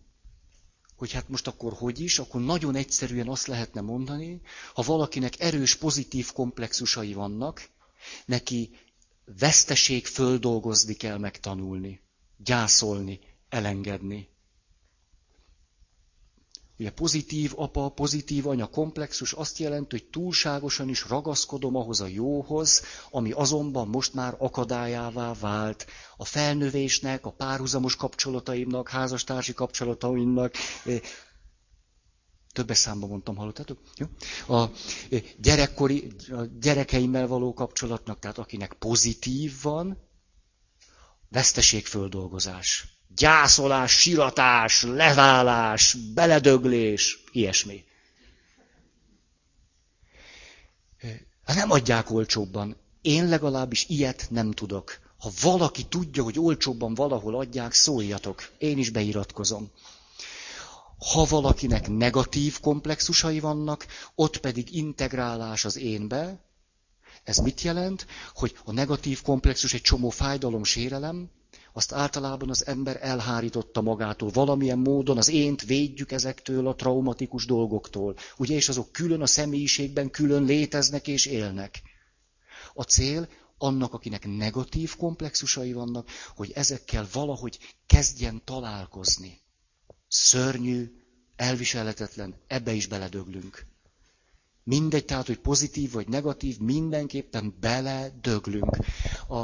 [0.96, 4.40] hogy hát most akkor hogy is, akkor nagyon egyszerűen azt lehetne mondani,
[4.74, 7.68] ha valakinek erős pozitív komplexusai vannak,
[8.24, 8.70] Neki
[9.38, 12.00] veszteség földolgozni kell megtanulni,
[12.36, 14.30] gyászolni, elengedni.
[16.78, 22.82] Ugye pozitív apa, pozitív anya komplexus azt jelenti, hogy túlságosan is ragaszkodom ahhoz a jóhoz,
[23.10, 25.86] ami azonban most már akadályává vált
[26.16, 30.54] a felnövésnek, a párhuzamos kapcsolataimnak, házastársi kapcsolataimnak,
[32.52, 33.78] Többes számban mondtam, hallottátok?
[33.96, 34.06] Jó?
[34.56, 34.70] A
[35.38, 39.98] gyerekkori, a gyerekeimmel való kapcsolatnak, tehát akinek pozitív van,
[41.28, 42.86] veszteségföldolgozás,
[43.16, 47.84] gyászolás, siratás, leválás, beledöglés, ilyesmi.
[51.46, 52.76] Nem adják olcsóbban.
[53.02, 54.98] Én legalábbis ilyet nem tudok.
[55.18, 58.50] Ha valaki tudja, hogy olcsóbban valahol adják, szóljatok.
[58.58, 59.70] Én is beiratkozom.
[61.10, 66.40] Ha valakinek negatív komplexusai vannak, ott pedig integrálás az énbe,
[67.24, 68.06] Ez mit jelent?
[68.34, 71.30] Hogy a negatív komplexus egy csomó fájdalom, sérelem,
[71.72, 74.30] azt általában az ember elhárította magától.
[74.30, 78.16] Valamilyen módon az ént védjük ezektől a traumatikus dolgoktól.
[78.36, 81.82] Ugye, és azok külön a személyiségben külön léteznek és élnek.
[82.74, 89.41] A cél annak, akinek negatív komplexusai vannak, hogy ezekkel valahogy kezdjen találkozni.
[90.14, 90.92] Szörnyű,
[91.36, 93.66] elviselhetetlen, ebbe is beledöglünk.
[94.64, 98.76] Mindegy, tehát, hogy pozitív vagy negatív, mindenképpen beledöglünk.
[99.28, 99.42] A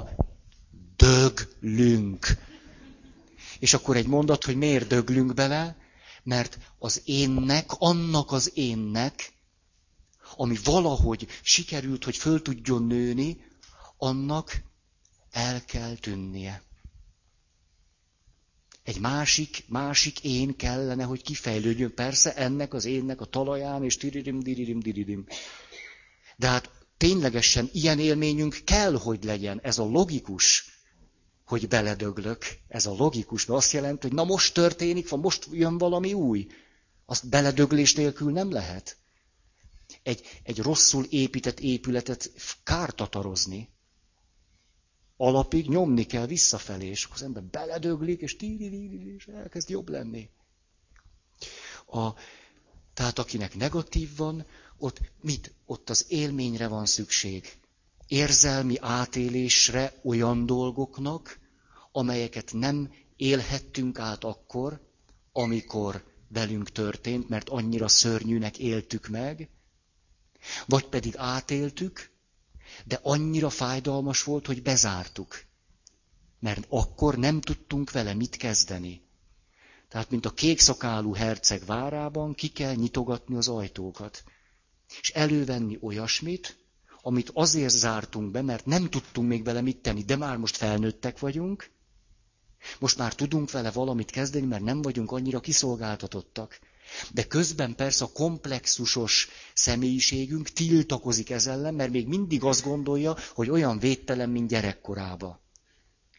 [0.96, 2.26] döglünk.
[3.58, 5.76] És akkor egy mondat, hogy miért döglünk bele,
[6.22, 9.32] mert az énnek, annak az énnek,
[10.36, 13.44] ami valahogy sikerült, hogy föl tudjon nőni,
[13.96, 14.62] annak
[15.30, 16.62] el kell tűnnie.
[18.88, 21.94] Egy másik, másik én kellene, hogy kifejlődjön.
[21.94, 25.26] Persze ennek az énnek a talaján, és tiririm, diririm, diririm.
[26.36, 29.60] De hát ténylegesen ilyen élményünk kell, hogy legyen.
[29.62, 30.64] Ez a logikus,
[31.44, 32.44] hogy beledöglök.
[32.68, 36.46] Ez a logikus, mert azt jelenti, hogy na most történik, van most jön valami új.
[37.06, 38.96] Azt beledöglés nélkül nem lehet.
[40.02, 42.30] Egy, egy rosszul épített épületet
[42.64, 43.68] kártatarozni
[45.20, 48.36] alapig nyomni kell visszafelé, és akkor az ember beledöglik, és
[49.16, 50.28] és elkezd jobb lenni.
[51.86, 52.08] A,
[52.94, 54.46] tehát akinek negatív van,
[54.78, 55.54] ott mit?
[55.66, 57.58] Ott az élményre van szükség.
[58.06, 61.38] Érzelmi átélésre olyan dolgoknak,
[61.92, 64.80] amelyeket nem élhettünk át akkor,
[65.32, 69.48] amikor velünk történt, mert annyira szörnyűnek éltük meg,
[70.66, 72.10] vagy pedig átéltük,
[72.84, 75.44] de annyira fájdalmas volt, hogy bezártuk.
[76.40, 79.02] Mert akkor nem tudtunk vele mit kezdeni.
[79.88, 84.24] Tehát, mint a kékszakálú herceg várában, ki kell nyitogatni az ajtókat.
[85.00, 86.56] És elővenni olyasmit,
[87.02, 91.18] amit azért zártunk be, mert nem tudtunk még vele mit tenni, de már most felnőttek
[91.18, 91.70] vagyunk,
[92.78, 96.58] most már tudunk vele valamit kezdeni, mert nem vagyunk annyira kiszolgáltatottak.
[97.12, 103.50] De közben persze a komplexusos személyiségünk tiltakozik ez ellen, mert még mindig azt gondolja, hogy
[103.50, 105.40] olyan védtelen, mint gyerekkorába.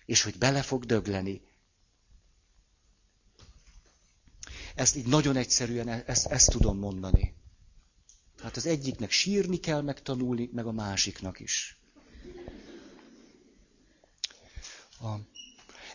[0.05, 1.41] És hogy bele fog dögleni.
[4.75, 7.34] Ezt így nagyon egyszerűen e- ezt, ezt tudom mondani.
[8.41, 11.77] Hát az egyiknek sírni kell megtanulni, meg a másiknak is.
[15.01, 15.15] A,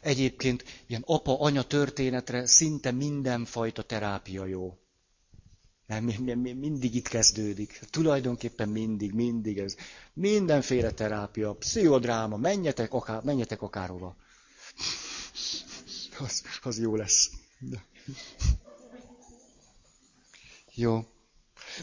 [0.04, 4.78] Egyébként ilyen apa-anya történetre szinte mindenfajta terápia jó.
[5.86, 6.02] Mert
[6.54, 7.80] mindig itt kezdődik.
[7.90, 9.76] Tulajdonképpen mindig, mindig ez.
[10.12, 14.16] Mindenféle terápia, pszichodráma, menjetek, akár, menjetek akárhova.
[16.18, 17.30] Az, az jó lesz.
[17.58, 17.84] De.
[20.74, 21.04] Jó.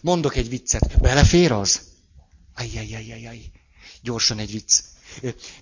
[0.01, 1.01] Mondok egy viccet.
[1.01, 1.81] Belefér az?
[2.55, 3.51] Ajjajajajaj.
[4.01, 4.90] Gyorsan egy vicc.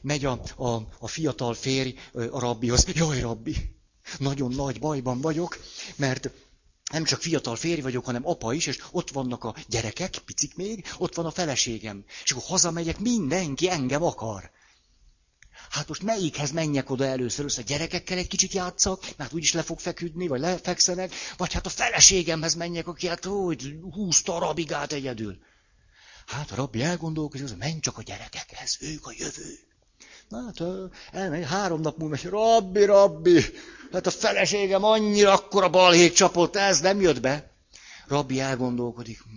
[0.02, 2.86] Megy a, a, a fiatal férj a rabbihoz.
[2.94, 3.56] Jaj, rabbi,
[4.18, 5.60] nagyon nagy bajban vagyok,
[5.96, 6.30] mert
[6.92, 10.86] nem csak fiatal férj vagyok, hanem apa is, és ott vannak a gyerekek, picik még,
[10.98, 12.04] ott van a feleségem.
[12.24, 14.52] És akkor hazamegyek, mindenki engem akar.
[15.70, 17.46] Hát most melyikhez menjek oda először?
[17.46, 21.66] Össze a gyerekekkel egy kicsit játszak, mert úgyis le fog feküdni, vagy lefekszenek, vagy hát
[21.66, 25.38] a feleségemhez menjek, aki hát úgy húsz darabig egyedül.
[26.30, 29.60] Hát a rabbi elgondolkozik, hogy menj csak a gyerekekhez, ők a jövő.
[30.28, 30.62] Na hát
[31.12, 33.46] elmegy, három nap múlva megy, rabbi, rabbi,
[33.92, 37.52] hát a feleségem annyira akkora balhék csapott, ez nem jött be.
[38.08, 39.30] Rabbi elgondolkodik, hm,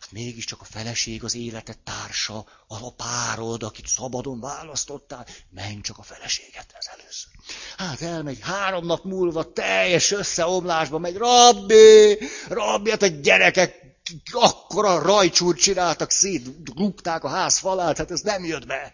[0.00, 5.98] hát mégiscsak a feleség az életed társa, az a párod, akit szabadon választottál, menj csak
[5.98, 7.32] a feleségedhez először.
[7.76, 12.18] Hát elmegy, három nap múlva teljes összeomlásba megy, rabbi,
[12.48, 13.86] rabbi, hát a gyerekek
[14.32, 18.92] akkora rajcsúrt csináltak, szét rúgták a ház falát, hát ez nem jött be.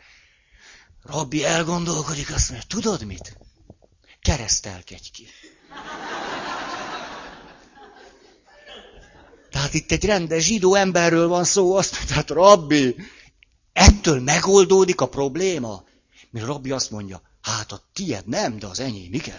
[1.03, 3.37] Rabbi elgondolkodik, azt mondja, tudod mit?
[4.21, 5.27] Keresztelkedj ki.
[9.51, 12.97] Tehát itt egy rendes zsidó emberről van szó, azt mondja, hát rabbi,
[13.73, 15.85] ettől megoldódik a probléma?
[16.31, 19.37] Mert rabbi azt mondja, hát a tied nem, de az enyém igen.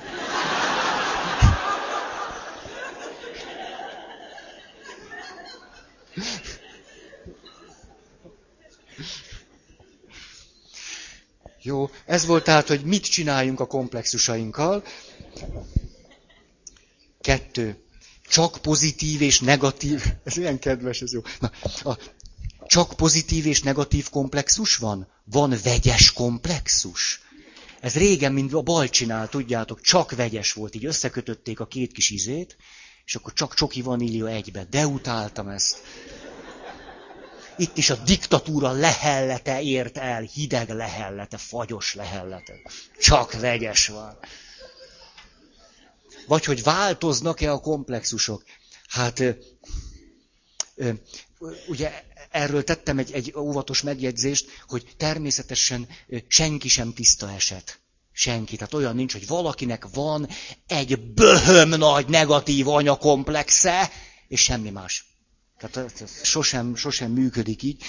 [11.65, 14.83] Jó, ez volt tehát, hogy mit csináljunk a komplexusainkkal.
[17.21, 17.83] Kettő.
[18.27, 20.03] Csak pozitív és negatív.
[20.23, 21.21] Ez ilyen kedves, ez jó.
[21.39, 21.51] Na,
[21.91, 21.97] a,
[22.65, 25.07] csak pozitív és negatív komplexus van?
[25.23, 27.21] Van vegyes komplexus?
[27.79, 32.57] Ez régen, mint a balcsinál, tudjátok, csak vegyes volt, így összekötötték a két kis izét,
[33.05, 34.63] és akkor csak csoki vanília egybe.
[34.69, 35.81] De utáltam ezt.
[37.57, 42.53] Itt is a diktatúra lehellete ért el, hideg lehellete, fagyos lehellete.
[42.99, 44.17] Csak vegyes van.
[46.27, 48.43] Vagy hogy változnak-e a komplexusok.
[48.87, 49.31] Hát, ö,
[50.75, 50.91] ö,
[51.67, 55.87] ugye erről tettem egy, egy óvatos megjegyzést, hogy természetesen
[56.27, 57.79] senki sem tiszta eset.
[58.11, 58.55] Senki.
[58.55, 60.29] Tehát olyan nincs, hogy valakinek van
[60.67, 63.91] egy böhöm nagy negatív anyakomplexe,
[64.27, 65.12] és semmi más.
[65.71, 67.83] Tehát ez sosem, sosem működik így.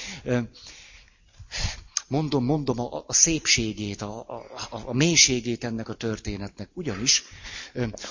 [2.08, 6.70] Mondom, mondom a, a szépségét, a, a, a mélységét ennek a történetnek.
[6.74, 7.22] Ugyanis,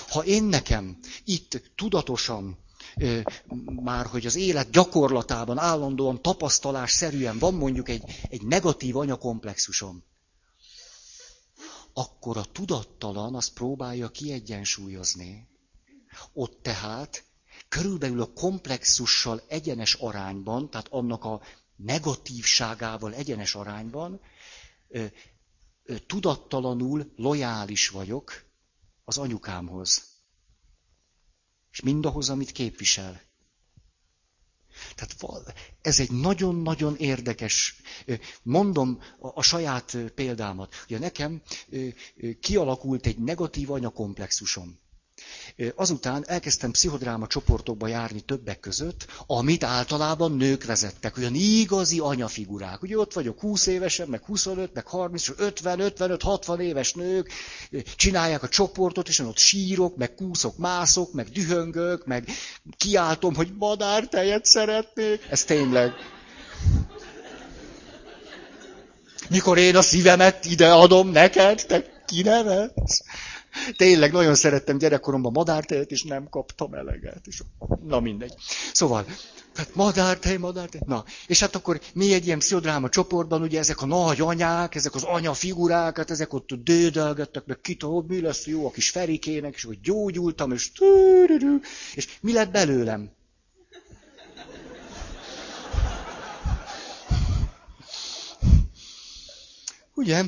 [0.08, 2.58] ha én nekem itt tudatosan,
[3.82, 10.04] már hogy az élet gyakorlatában állandóan tapasztalás szerűen van mondjuk egy, egy negatív anyakomplexusom,
[11.92, 15.48] akkor a tudattalan azt próbálja kiegyensúlyozni.
[16.32, 17.24] Ott tehát
[17.74, 21.40] körülbelül a komplexussal egyenes arányban, tehát annak a
[21.76, 24.20] negatívságával egyenes arányban,
[26.06, 28.44] tudattalanul lojális vagyok
[29.04, 30.02] az anyukámhoz.
[31.72, 33.22] És mindahhoz, amit képvisel.
[34.94, 37.82] Tehát ez egy nagyon-nagyon érdekes,
[38.42, 40.74] mondom a saját példámat.
[40.84, 41.42] Ugye nekem
[42.40, 44.82] kialakult egy negatív anyakomplexusom.
[45.74, 52.82] Azután elkezdtem pszichodráma csoportokba járni többek között, amit általában nők vezettek, olyan igazi anyafigurák.
[52.82, 57.30] Ugye ott vagyok 20 évesen, meg 25, meg 30, 50, 55, 60 éves nők,
[57.96, 62.28] csinálják a csoportot, és ott sírok, meg kúszok, mászok, meg dühöngök, meg
[62.76, 65.26] kiáltom, hogy madártejet szeretnék.
[65.30, 65.92] Ez tényleg.
[69.28, 73.02] Mikor én a szívemet ide adom neked, te kinevetsz?
[73.76, 77.20] Tényleg nagyon szerettem gyerekkoromban madártejet, és nem kaptam eleget.
[77.24, 77.42] És,
[77.86, 78.34] na mindegy.
[78.72, 79.06] Szóval,
[79.54, 80.80] hát madártej, madártej.
[80.86, 84.94] Na, és hát akkor mi egy ilyen pszichodráma csoportban, ugye ezek a nagy anyák, ezek
[84.94, 87.76] az anyafigurák, hát ezek ott dődelgettek, meg ki
[88.06, 90.72] mi lesz jó a kis ferikének, és hogy gyógyultam, és
[91.94, 93.10] és mi lett belőlem?
[99.94, 100.24] Ugye?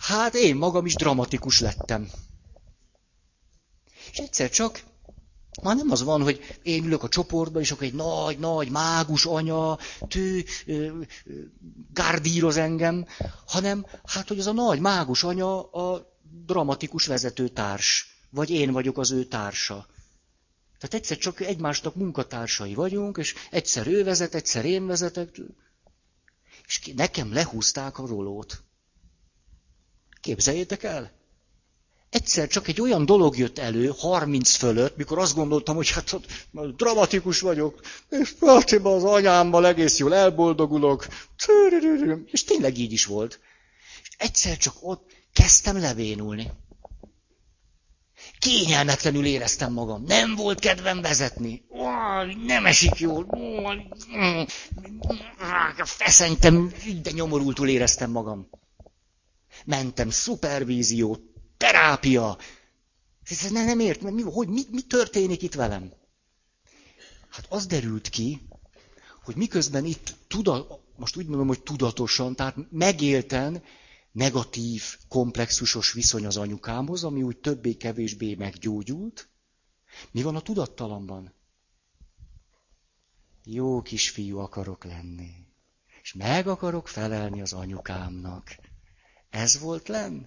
[0.00, 2.10] Hát én magam is dramatikus lettem.
[4.12, 4.82] És egyszer csak,
[5.62, 9.78] már nem az van, hogy én ülök a csoportban, és akkor egy nagy-nagy mágus anya,
[10.08, 10.44] tő,
[11.92, 13.06] gárdíroz engem,
[13.46, 19.10] hanem hát, hogy az a nagy mágus anya a dramatikus vezetőtárs, vagy én vagyok az
[19.10, 19.86] ő társa.
[20.78, 25.40] Tehát egyszer csak egymásnak munkatársai vagyunk, és egyszer ő vezet, egyszer én vezetek,
[26.66, 28.62] és nekem lehúzták a rolót.
[30.20, 31.16] Képzeljétek el?
[32.10, 36.26] Egyszer csak egy olyan dolog jött elő, 30 fölött, mikor azt gondoltam, hogy hát ott
[36.76, 41.06] dramatikus vagyok, és Fatima az anyámmal egész jól elboldogulok,
[42.26, 43.40] és tényleg így is volt.
[44.02, 46.50] És egyszer csak ott kezdtem levénulni.
[48.38, 50.04] Kényelmetlenül éreztem magam.
[50.06, 51.64] Nem volt kedvem vezetni.
[52.46, 53.26] Nem esik jól.
[55.84, 58.48] Feszenytem, de nyomorultul éreztem magam
[59.64, 61.18] mentem, szupervízió,
[61.56, 62.38] terápia.
[63.24, 65.92] Ez nem, nem ért, mi, hogy, mi, mi történik itt velem?
[67.28, 68.48] Hát az derült ki,
[69.24, 73.62] hogy miközben itt tudat, most úgy mondom, hogy tudatosan, tehát megélten
[74.12, 79.28] negatív, komplexusos viszony az anyukámhoz, ami úgy többé-kevésbé meggyógyult.
[80.10, 81.32] Mi van a tudattalamban?
[83.44, 85.30] Jó kisfiú akarok lenni.
[86.02, 88.56] És meg akarok felelni az anyukámnak.
[89.30, 90.22] Ez volt lenn?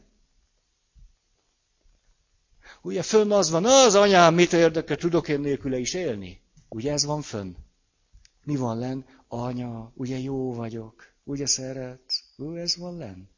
[2.81, 6.41] Ugye fönn az van, az anyám mit érdekel, tudok én nélküle is élni?
[6.69, 7.55] Ugye ez van fönn?
[8.43, 9.05] Mi van len?
[9.27, 13.29] Anya, ugye jó vagyok, ugye szeret, ő ez van len?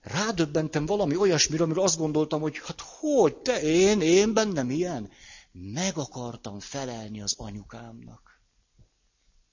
[0.00, 5.10] Rádöbbentem valami olyasmire, amiről azt gondoltam, hogy hát hogy, te, én, én bennem ilyen?
[5.52, 8.40] Meg akartam felelni az anyukámnak.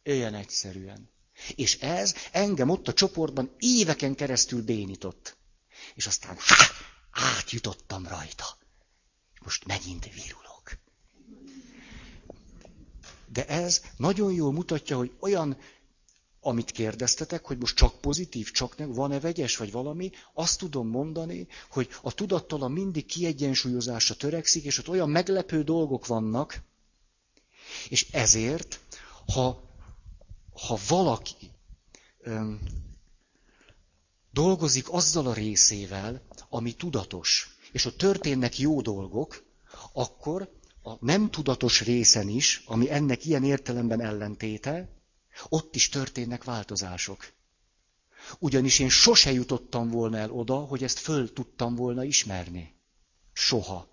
[0.04, 1.13] Ilyen egyszerűen.
[1.56, 5.36] És ez engem ott a csoportban éveken keresztül bénított.
[5.96, 6.56] És aztán, ha,
[7.12, 8.58] átjutottam rajta.
[9.44, 10.78] Most megint virulok.
[13.28, 15.58] De ez nagyon jól mutatja, hogy olyan,
[16.42, 21.48] amit kérdeztetek, hogy most csak pozitív, csak nem, van-e vegyes, vagy valami, azt tudom mondani,
[21.70, 26.62] hogy a tudattala mindig kiegyensúlyozásra törekszik, és ott olyan meglepő dolgok vannak,
[27.90, 28.80] és ezért,
[29.34, 29.73] ha
[30.54, 31.52] ha valaki
[32.20, 32.60] öm,
[34.32, 39.44] dolgozik azzal a részével, ami tudatos, és ott történnek jó dolgok,
[39.94, 40.52] akkor
[40.84, 44.90] a nem tudatos részen is, ami ennek ilyen értelemben ellentéte,
[45.50, 47.32] ott is történnek változások.
[48.40, 52.76] Ugyanis én sose jutottam volna el oda, hogy ezt föl tudtam volna ismerni.
[53.34, 53.88] Soha.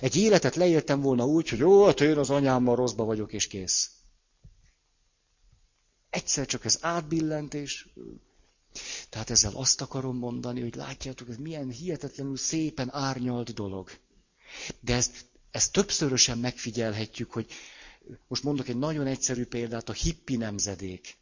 [0.00, 3.90] Egy életet leéltem volna úgy, hogy jó, hát én az anyámmal rosszba vagyok, és kész.
[6.10, 7.88] Egyszer csak ez átbillent, és...
[9.08, 13.90] Tehát ezzel azt akarom mondani, hogy látjátok, ez milyen hihetetlenül szépen árnyalt dolog.
[14.80, 17.46] De ezt, ezt többszörösen megfigyelhetjük, hogy
[18.28, 21.18] most mondok egy nagyon egyszerű példát, a hippi nemzedék.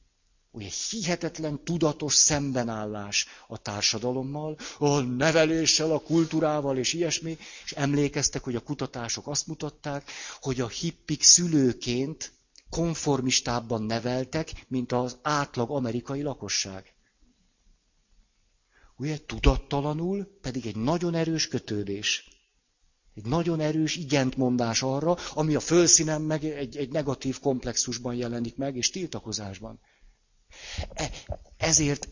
[0.50, 8.54] Ugye hihetetlen tudatos szembenállás a társadalommal, a neveléssel, a kultúrával és ilyesmi, és emlékeztek, hogy
[8.56, 10.10] a kutatások azt mutatták,
[10.40, 12.32] hogy a hippik szülőként
[12.70, 16.92] konformistábban neveltek, mint az átlag amerikai lakosság.
[18.96, 22.28] Ugye tudattalanul pedig egy nagyon erős kötődés.
[23.14, 28.76] Egy nagyon erős igentmondás arra, ami a fölszínen meg egy, egy negatív komplexusban jelenik meg,
[28.76, 29.80] és tiltakozásban.
[30.94, 31.10] E,
[31.56, 32.08] ezért,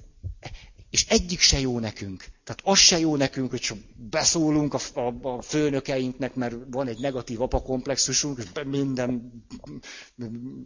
[0.96, 2.24] és egyik se jó nekünk.
[2.44, 6.98] Tehát az se jó nekünk, hogy csak beszólunk a, a, a főnökeinknek, mert van egy
[6.98, 9.32] negatív apakomplexusunk, és minden,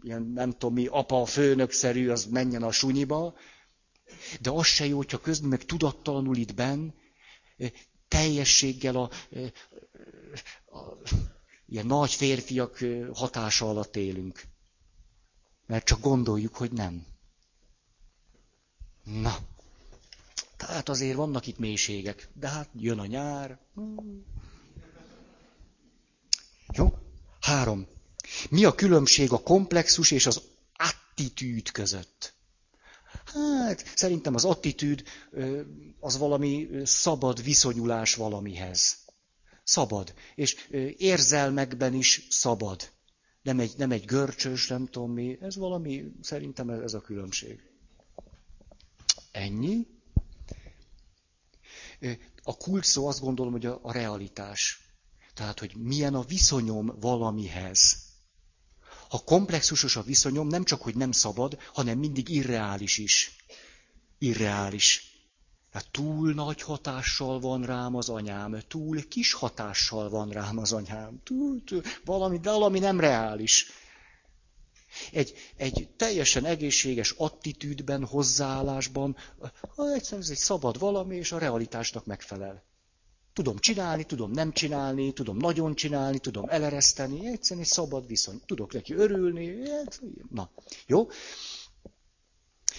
[0.01, 3.35] ilyen nem tudom mi, apa főnökszerű, az menjen a sunyiba.
[4.41, 6.91] De az se jó, hogyha közben meg tudattalanul itt benn,
[8.09, 9.11] teljességgel a,
[10.67, 10.99] a, a
[11.67, 14.43] ilyen nagy férfiak hatása alatt élünk.
[15.67, 17.07] Mert csak gondoljuk, hogy nem.
[19.05, 19.37] Na,
[20.67, 23.59] tehát azért vannak itt mélységek, de hát jön a nyár.
[26.73, 26.95] Jó?
[27.41, 27.87] Három.
[28.51, 30.43] Mi a különbség a komplexus és az
[30.77, 32.35] attitűd között?
[33.25, 35.03] Hát, szerintem az attitűd
[36.01, 38.97] az valami szabad viszonyulás valamihez.
[39.65, 40.15] Szabad.
[40.35, 42.91] És érzelmekben is szabad.
[43.43, 45.39] Nem egy, nem egy görcsös, nem tudom mi.
[45.41, 47.61] Ez valami, szerintem ez a különbség.
[49.33, 49.87] Ennyi.
[52.43, 54.81] A kult szó azt gondolom, hogy a, a realitás.
[55.35, 57.97] Tehát, hogy milyen a viszonyom valamihez.
[59.09, 63.37] Ha komplexusos a viszonyom, nem csak, hogy nem szabad, hanem mindig irreális is.
[64.19, 65.11] Irreális.
[65.73, 71.21] Hát túl nagy hatással van rám az anyám, túl kis hatással van rám az anyám,
[71.25, 73.67] túl, túl valami, valami nem reális.
[75.13, 79.17] Egy, egy teljesen egészséges attitűdben, hozzáállásban,
[79.77, 82.65] egyszerűen ez egy szabad valami, és a realitásnak megfelel.
[83.33, 88.41] Tudom csinálni, tudom nem csinálni, tudom nagyon csinálni, tudom elereszteni, egyszerűen egy szabad viszony.
[88.47, 89.57] Tudok neki örülni,
[90.31, 90.51] na,
[90.87, 91.09] jó?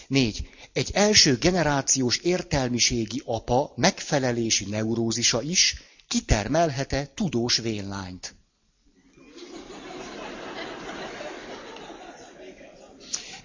[0.07, 0.49] Négy.
[0.73, 8.35] Egy első generációs értelmiségi apa megfelelési neurózisa is kitermelhet-e tudós vénlányt?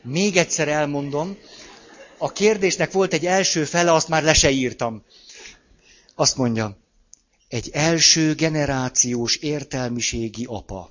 [0.07, 1.38] Még egyszer elmondom,
[2.18, 5.04] a kérdésnek volt egy első fele, azt már le se írtam.
[6.14, 6.78] Azt mondja,
[7.48, 10.88] egy első generációs értelmiségi apa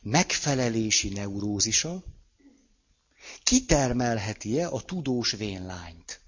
[0.00, 2.04] megfelelési neurózisa
[3.42, 6.20] kitermelheti-e a tudós vénlányt?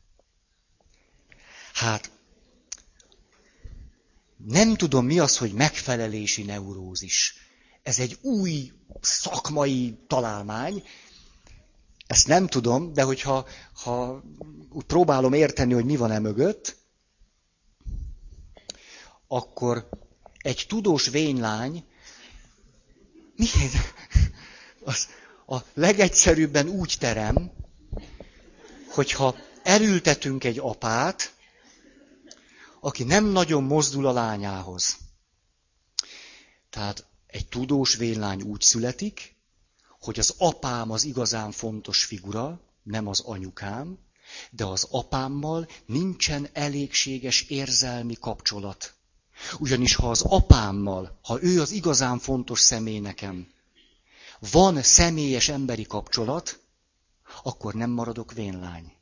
[1.72, 2.10] Hát,
[4.36, 7.34] nem tudom mi az, hogy megfelelési neurózis.
[7.82, 10.82] Ez egy új szakmai találmány,
[12.10, 14.22] ezt nem tudom, de hogyha ha
[14.72, 16.76] úgy próbálom érteni, hogy mi van e mögött,
[19.26, 19.88] akkor
[20.38, 21.84] egy tudós vénylány
[23.36, 23.74] miért?
[24.84, 25.08] Az
[25.46, 27.50] a legegyszerűbben úgy terem,
[28.88, 31.34] hogyha elültetünk egy apát,
[32.80, 34.96] aki nem nagyon mozdul a lányához.
[36.70, 39.38] Tehát egy tudós vénylány úgy születik,
[40.00, 43.98] hogy az apám az igazán fontos figura, nem az anyukám,
[44.50, 48.94] de az apámmal nincsen elégséges érzelmi kapcsolat.
[49.58, 53.48] Ugyanis ha az apámmal, ha ő az igazán fontos személy nekem,
[54.50, 56.60] van személyes emberi kapcsolat,
[57.42, 58.92] akkor nem maradok vénlány.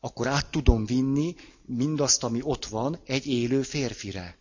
[0.00, 4.38] Akkor át tudom vinni mindazt, ami ott van, egy élő férfire.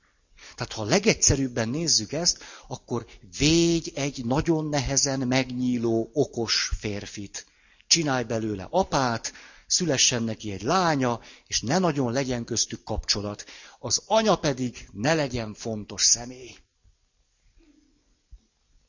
[0.56, 3.06] Tehát ha legegyszerűbben nézzük ezt, akkor
[3.38, 7.46] védj egy nagyon nehezen megnyíló, okos férfit.
[7.88, 9.34] Csinálj belőle apát,
[9.68, 13.46] szülessen neki egy lánya, és ne nagyon legyen köztük kapcsolat.
[13.80, 16.56] Az anya pedig ne legyen fontos személy.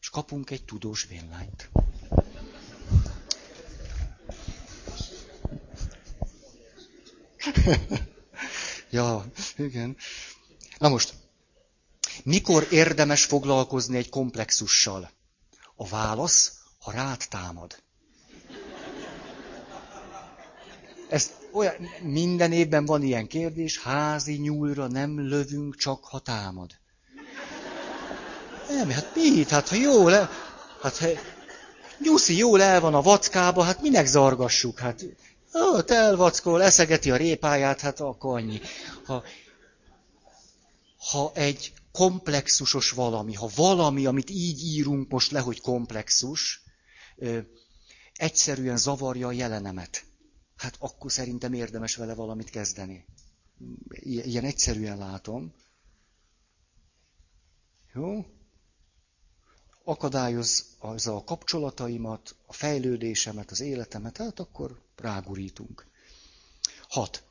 [0.01, 1.71] És kapunk egy tudós vénlányt.
[8.91, 9.97] ja, igen.
[10.79, 11.15] Na most,
[12.25, 15.11] mikor érdemes foglalkozni egy komplexussal?
[15.77, 17.83] A válasz, ha rád támad.
[21.09, 26.71] Ez olyan, minden évben van ilyen kérdés, házi nyúlra nem lövünk, csak ha támad.
[28.69, 29.49] Nem, hát mit?
[29.49, 30.31] Hát ha jó, le,
[30.83, 31.07] hát ha
[31.99, 34.79] nyuszi jól el van a vackába, hát minek zargassuk?
[34.79, 35.05] Hát
[35.53, 38.61] ott elvackol, eszegeti a répáját, hát akkor annyi.
[39.05, 39.23] Ha
[41.11, 46.63] ha egy komplexusos valami, ha valami, amit így írunk most le, hogy komplexus,
[48.13, 50.05] egyszerűen zavarja a jelenemet,
[50.57, 53.05] hát akkor szerintem érdemes vele valamit kezdeni.
[54.01, 55.55] Ilyen egyszerűen látom.
[57.95, 58.27] Jó?
[59.85, 65.87] Akadályoz az a kapcsolataimat, a fejlődésemet, az életemet, hát akkor rágurítunk.
[66.89, 67.23] Hat.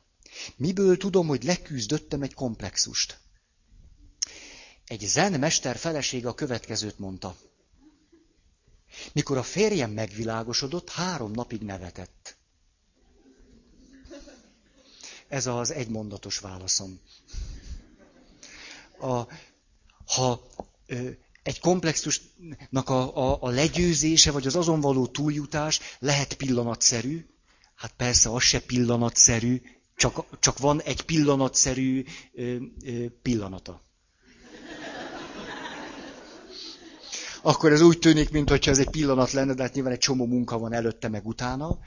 [0.56, 3.21] Miből tudom, hogy leküzdöttem egy komplexust?
[4.92, 7.36] Egy zen mester felesége a következőt mondta.
[9.12, 12.36] Mikor a férjem megvilágosodott, három napig nevetett.
[15.28, 17.00] Ez az egymondatos válaszom.
[19.00, 19.22] A,
[20.06, 20.46] ha
[20.86, 21.10] ö,
[21.42, 27.26] egy komplexusnak a, a, a legyőzése, vagy az azon való túljutás lehet pillanatszerű,
[27.74, 29.62] hát persze az se pillanatszerű,
[29.96, 33.90] csak, csak van egy pillanatszerű ö, ö, pillanata.
[37.42, 40.58] Akkor ez úgy tűnik, mintha ez egy pillanat lenne, de hát nyilván egy csomó munka
[40.58, 41.78] van előtte meg utána.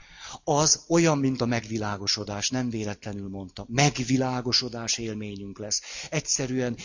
[0.44, 3.66] Az olyan, mint a megvilágosodás, nem véletlenül mondta.
[3.68, 5.82] Megvilágosodás élményünk lesz.
[6.10, 6.76] Egyszerűen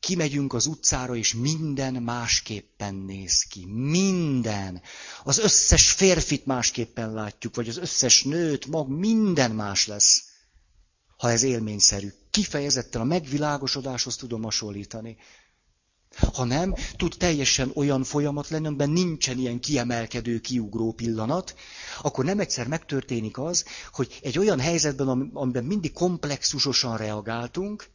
[0.00, 3.66] kimegyünk az utcára, és minden másképpen néz ki.
[3.66, 4.82] Minden.
[5.24, 10.22] Az összes férfit másképpen látjuk, vagy az összes nőt, mag minden más lesz,
[11.16, 12.12] ha ez élményszerű.
[12.30, 15.16] Kifejezetten a megvilágosodáshoz tudom hasonlítani.
[16.34, 21.54] Ha nem, tud teljesen olyan folyamat lenni, amiben nincsen ilyen kiemelkedő, kiugró pillanat,
[22.02, 27.90] akkor nem egyszer megtörténik az, hogy egy olyan helyzetben, amiben mindig komplexusosan reagáltunk,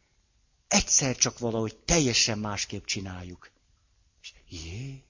[0.68, 3.50] egyszer csak valahogy teljesen másképp csináljuk.
[4.22, 5.02] És, jé?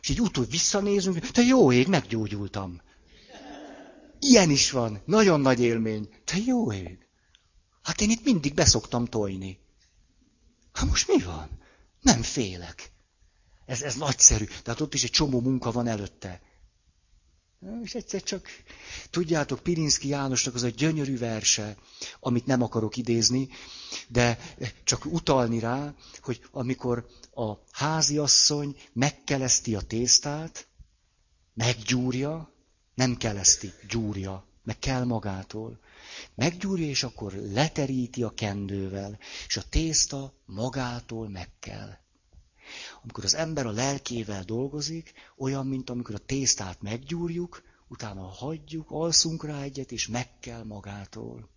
[0.00, 2.80] És így utóbb visszanézünk, te jó ég, meggyógyultam.
[4.18, 6.08] Ilyen is van, nagyon nagy élmény.
[6.24, 6.98] Te jó ég.
[7.82, 9.58] Hát én itt mindig beszoktam tojni.
[10.72, 11.59] Hát most mi van?
[12.00, 12.90] Nem félek.
[13.66, 14.44] Ez, ez nagyszerű.
[14.62, 16.40] Tehát ott is egy csomó munka van előtte.
[17.82, 18.48] És egyszer csak,
[19.10, 21.76] tudjátok, Pirinszki Jánosnak az a gyönyörű verse,
[22.20, 23.48] amit nem akarok idézni,
[24.08, 24.38] de
[24.84, 30.68] csak utalni rá, hogy amikor a háziasszony megkeleszti a tésztát,
[31.54, 32.52] meggyúrja,
[32.94, 35.78] nem keleszti, gyúrja, meg kell magától.
[36.34, 41.90] Meggyúrja, és akkor leteríti a kendővel, és a tészta magától meg kell.
[43.02, 49.44] Amikor az ember a lelkével dolgozik, olyan, mint amikor a tésztát meggyúrjuk, utána hagyjuk, alszunk
[49.44, 51.48] rá egyet, és meg kell magától.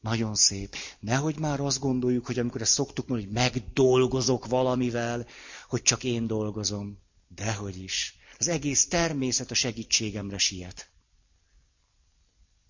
[0.00, 0.76] Nagyon szép.
[1.00, 5.26] Nehogy már azt gondoljuk, hogy amikor ezt szoktuk mondani, hogy megdolgozok valamivel,
[5.68, 6.98] hogy csak én dolgozom.
[7.28, 8.18] Dehogy is.
[8.38, 10.89] Az egész természet a segítségemre siet.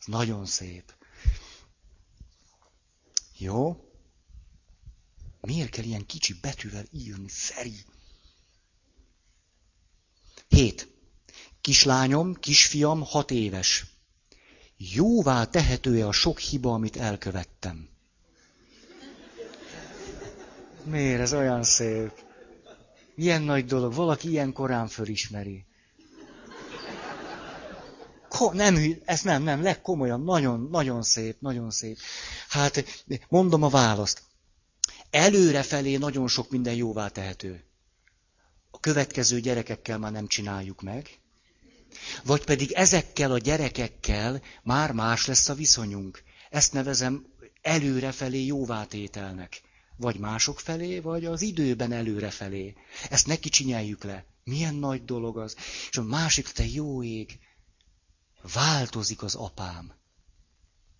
[0.00, 0.94] Ez nagyon szép.
[3.38, 3.84] Jó?
[5.40, 7.84] Miért kell ilyen kicsi betűvel írni, Feri?
[10.48, 10.88] Hét.
[11.60, 13.86] Kislányom, kisfiam, hat éves.
[14.76, 17.88] Jóvá tehető-e a sok hiba, amit elkövettem?
[20.84, 22.24] Miért ez olyan szép?
[23.14, 25.64] Milyen nagy dolog, valaki ilyen korán fölismeri.
[28.52, 31.98] Nem, ez nem, nem, legkomolyan, nagyon, nagyon szép, nagyon szép.
[32.48, 34.22] Hát, mondom a választ.
[35.10, 37.64] Előrefelé nagyon sok minden jóvá tehető.
[38.70, 41.18] A következő gyerekekkel már nem csináljuk meg.
[42.24, 46.22] Vagy pedig ezekkel a gyerekekkel már más lesz a viszonyunk.
[46.50, 47.26] Ezt nevezem
[47.62, 49.60] előrefelé jóvátételnek.
[49.96, 52.74] Vagy mások felé, vagy az időben előrefelé.
[53.10, 54.24] Ezt neki csináljuk le.
[54.44, 55.56] Milyen nagy dolog az.
[55.90, 57.38] És a másik, te jó ég,
[58.52, 59.92] változik az apám.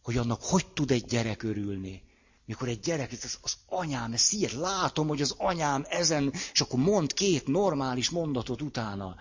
[0.03, 2.03] Hogy annak hogy tud egy gyerek örülni.
[2.45, 6.79] Mikor egy gyerek, az, az anyám, ezt ír, látom, hogy az anyám ezen, és akkor
[6.79, 9.17] mond két normális mondatot utána.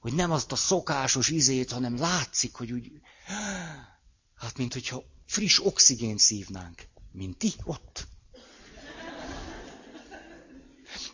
[0.00, 2.90] Hogy nem azt a szokásos izét, hanem látszik, hogy úgy,
[4.34, 6.88] hát mint hogyha friss oxigént szívnánk.
[7.12, 8.06] Mint ti ott.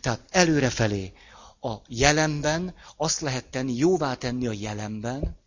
[0.01, 1.13] Tehát előrefelé.
[1.61, 5.37] A jelenben azt lehet tenni, jóvá tenni a jelenben,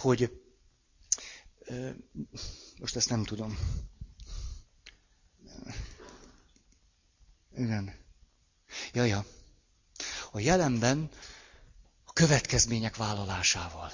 [0.00, 0.40] hogy
[2.78, 3.58] most ezt nem tudom.
[7.56, 7.94] Igen.
[8.92, 9.24] Ja, ja.
[10.32, 11.10] A jelenben
[12.04, 13.92] a következmények vállalásával.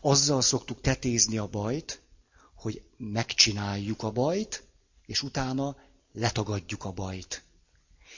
[0.00, 2.02] Azzal szoktuk tetézni a bajt,
[2.54, 4.66] hogy megcsináljuk a bajt,
[5.06, 5.76] és utána
[6.12, 7.44] letagadjuk a bajt.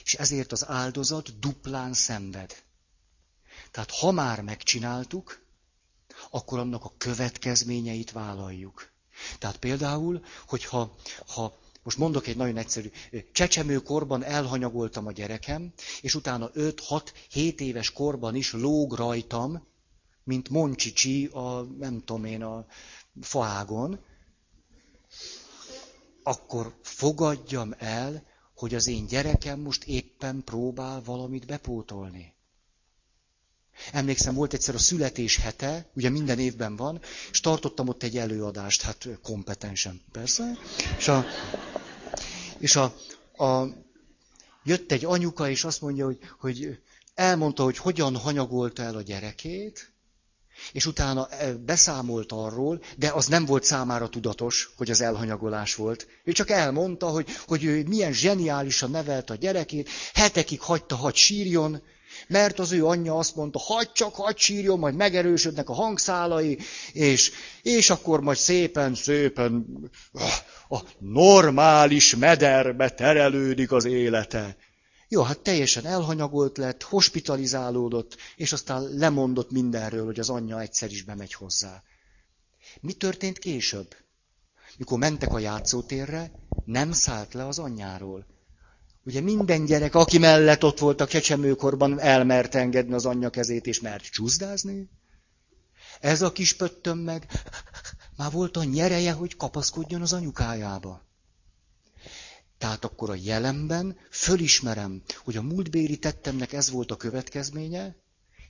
[0.03, 2.63] És ezért az áldozat duplán szenved.
[3.71, 5.44] Tehát ha már megcsináltuk,
[6.35, 8.91] akkor annak a következményeit vállaljuk.
[9.39, 10.95] Tehát például, hogyha
[11.27, 12.91] ha most mondok egy nagyon egyszerű,
[13.31, 19.67] csecsemőkorban elhanyagoltam a gyerekem, és utána 5-6-7 éves korban is lóg rajtam,
[20.23, 22.65] mint Moncsicsi a, nem tudom én, a
[23.21, 23.99] faágon,
[26.23, 28.23] akkor fogadjam el,
[28.55, 32.34] hogy az én gyerekem most éppen próbál valamit bepótolni.
[33.91, 37.01] Emlékszem, volt egyszer a születés hete, ugye minden évben van,
[37.31, 40.57] és tartottam ott egy előadást, hát kompetensen persze,
[40.97, 41.25] és a,
[42.57, 42.83] és a,
[43.45, 43.67] a
[44.63, 46.79] jött egy anyuka, és azt mondja, hogy, hogy
[47.15, 49.93] elmondta, hogy hogyan hanyagolta el a gyerekét,
[50.71, 51.27] és utána
[51.65, 56.07] beszámolt arról, de az nem volt számára tudatos, hogy az elhanyagolás volt.
[56.23, 61.81] Ő csak elmondta, hogy, hogy ő milyen zseniálisan nevelt a gyerekét, hetekig hagyta, hogy sírjon,
[62.27, 66.57] mert az ő anyja azt mondta, hagyd csak, hagyd sírjon, majd megerősödnek a hangszálai,
[66.93, 69.65] és, és akkor majd szépen, szépen
[70.69, 74.57] a normális mederbe terelődik az élete.
[75.07, 81.03] Jó, hát teljesen elhanyagolt lett, hospitalizálódott, és aztán lemondott mindenről, hogy az anyja egyszer is
[81.03, 81.83] bemegy hozzá.
[82.81, 83.95] Mi történt később?
[84.77, 86.31] Mikor mentek a játszótérre,
[86.65, 88.25] nem szállt le az anyjáról.
[89.05, 93.79] Ugye minden gyerek, aki mellett ott volt a kecsemőkorban, elmert engedni az anyja kezét, és
[93.79, 94.89] mert csúszdázni.
[95.99, 97.27] Ez a kis pöttöm meg,
[98.17, 101.05] már volt a nyereje, hogy kapaszkodjon az anyukájába.
[102.57, 107.95] Tehát akkor a jelenben fölismerem, hogy a múltbéli tettemnek ez volt a következménye,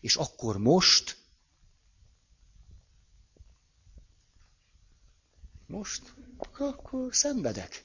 [0.02, 1.18] és akkor most,
[5.68, 6.14] most,
[6.58, 7.85] akkor szenvedek.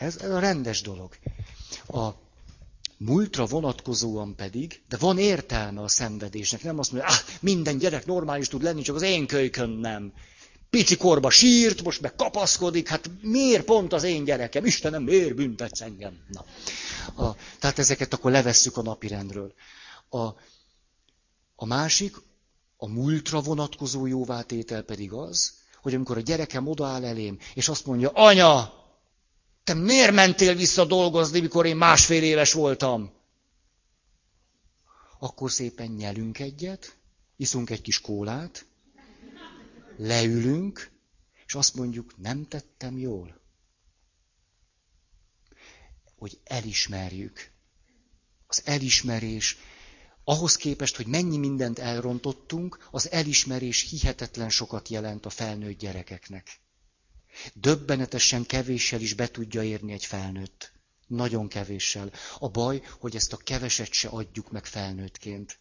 [0.00, 1.10] Ez, ez a rendes dolog.
[1.86, 2.08] A
[2.96, 8.48] múltra vonatkozóan pedig, de van értelme a szenvedésnek, nem azt mondja, ah, minden gyerek normális
[8.48, 10.12] tud lenni, csak az én kölykön nem.
[10.70, 14.64] Pici korba sírt, most meg kapaszkodik, hát miért pont az én gyerekem?
[14.64, 16.18] Istenem, miért büntetsz engem?
[16.28, 16.44] Na.
[17.24, 19.54] A, tehát ezeket akkor levesszük a napirendről.
[20.08, 20.18] A,
[21.54, 22.16] a másik,
[22.76, 28.08] a múltra vonatkozó jóvátétel pedig az, hogy amikor a gyerekem odaáll elém, és azt mondja,
[28.08, 28.79] anya,
[29.64, 33.12] te miért mentél vissza dolgozni, mikor én másfél éves voltam?
[35.18, 36.96] Akkor szépen nyelünk egyet,
[37.36, 38.66] iszunk egy kis kólát,
[39.96, 40.90] leülünk,
[41.46, 43.40] és azt mondjuk, nem tettem jól.
[46.16, 47.50] Hogy elismerjük.
[48.46, 49.56] Az elismerés,
[50.24, 56.60] ahhoz képest, hogy mennyi mindent elrontottunk, az elismerés hihetetlen sokat jelent a felnőtt gyerekeknek.
[57.54, 60.72] Döbbenetesen kevéssel is be tudja érni egy felnőtt.
[61.06, 62.12] Nagyon kevéssel.
[62.38, 65.58] A baj, hogy ezt a keveset se adjuk meg felnőttként,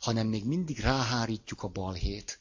[0.00, 2.38] hanem még mindig ráhárítjuk a balhét.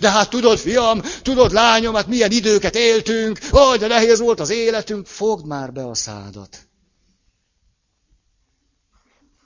[0.00, 4.50] De hát tudod, fiam, tudod, lányom, hát milyen időket éltünk, aj, de nehéz volt az
[4.50, 6.68] életünk, fogd már be a szádat.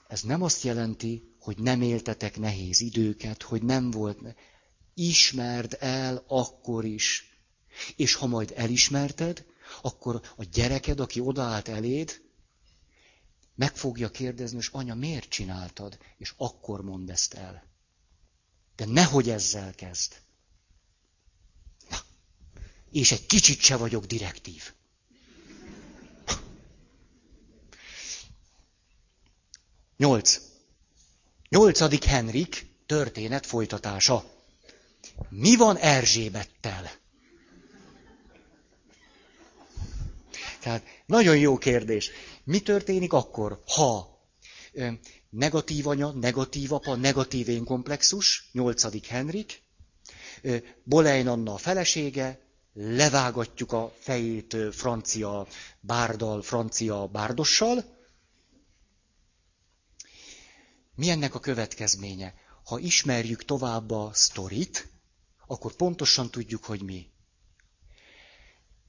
[0.07, 4.21] Ez nem azt jelenti, hogy nem éltetek nehéz időket, hogy nem volt
[4.93, 7.35] ismerd el akkor is.
[7.95, 9.45] És ha majd elismerted,
[9.81, 12.21] akkor a gyereked, aki odaállt eléd,
[13.55, 15.97] meg fogja kérdezni, és anya, miért csináltad?
[16.17, 17.63] És akkor mondd ezt el.
[18.75, 20.13] De nehogy ezzel kezd.
[21.89, 21.97] Na.
[22.91, 24.73] És egy kicsit se vagyok direktív.
[29.97, 30.39] Nyolc.
[31.49, 34.40] Nyolcadik Henrik történet folytatása.
[35.29, 36.91] Mi van Erzsébettel?
[40.59, 42.09] Tehát nagyon jó kérdés.
[42.43, 44.19] Mi történik akkor, ha
[45.29, 49.07] negatív anya, negatív apa, negatív én komplexus, 8.
[49.07, 49.63] Henrik,
[50.83, 52.39] Bolein Anna a felesége,
[52.73, 55.47] levágatjuk a fejét francia
[55.79, 57.99] bárdal, francia bárdossal.
[60.95, 62.33] Mi ennek a következménye?
[62.63, 64.90] Ha ismerjük tovább a sztorit,
[65.51, 67.05] akkor pontosan tudjuk, hogy mi.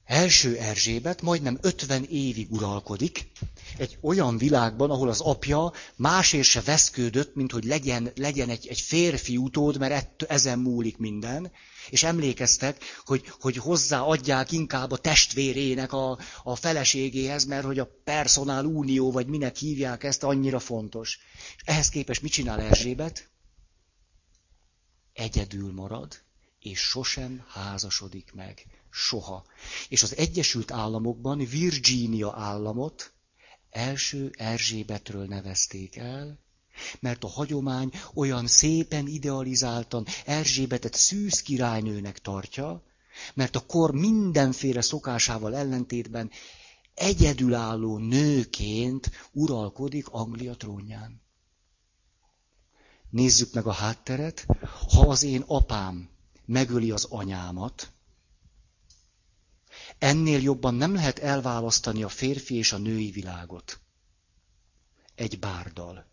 [0.05, 3.31] Első Erzsébet majdnem 50 évig uralkodik,
[3.77, 8.79] egy olyan világban, ahol az apja másért se veszkődött, mint hogy legyen, legyen egy, egy
[8.79, 11.51] férfi utód, mert ett, ezen múlik minden,
[11.89, 18.65] és emlékeztek, hogy, hogy hozzáadják inkább a testvérének a, a feleségéhez, mert hogy a personál
[18.65, 21.19] unió, vagy minek hívják ezt, annyira fontos.
[21.55, 23.31] És ehhez képest mit csinál Erzsébet?
[25.13, 26.21] egyedül marad,
[26.63, 28.65] és sosem házasodik meg.
[28.89, 29.45] Soha.
[29.89, 33.13] És az Egyesült Államokban Virginia államot
[33.69, 36.39] első Erzsébetről nevezték el,
[36.99, 42.83] mert a hagyomány olyan szépen idealizáltan Erzsébetet szűz királynőnek tartja,
[43.33, 46.31] mert a kor mindenféle szokásával ellentétben
[46.93, 51.21] egyedülálló nőként uralkodik Anglia trónján.
[53.09, 54.45] Nézzük meg a hátteret.
[54.89, 56.12] Ha az én apám
[56.45, 57.91] megöli az anyámat,
[59.97, 63.79] ennél jobban nem lehet elválasztani a férfi és a női világot.
[65.15, 66.11] Egy bárdal.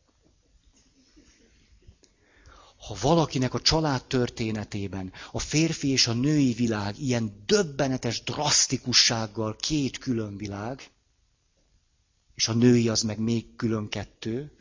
[2.87, 9.99] Ha valakinek a család történetében a férfi és a női világ ilyen döbbenetes drasztikussággal két
[9.99, 10.91] külön világ,
[12.35, 14.60] és a női az meg még külön kettő,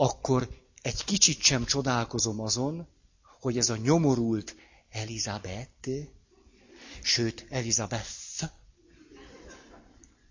[0.00, 0.48] akkor
[0.82, 2.86] egy kicsit sem csodálkozom azon,
[3.40, 4.56] hogy ez a nyomorult
[4.90, 5.88] Elizabeth,
[7.02, 8.44] sőt Elizabeth,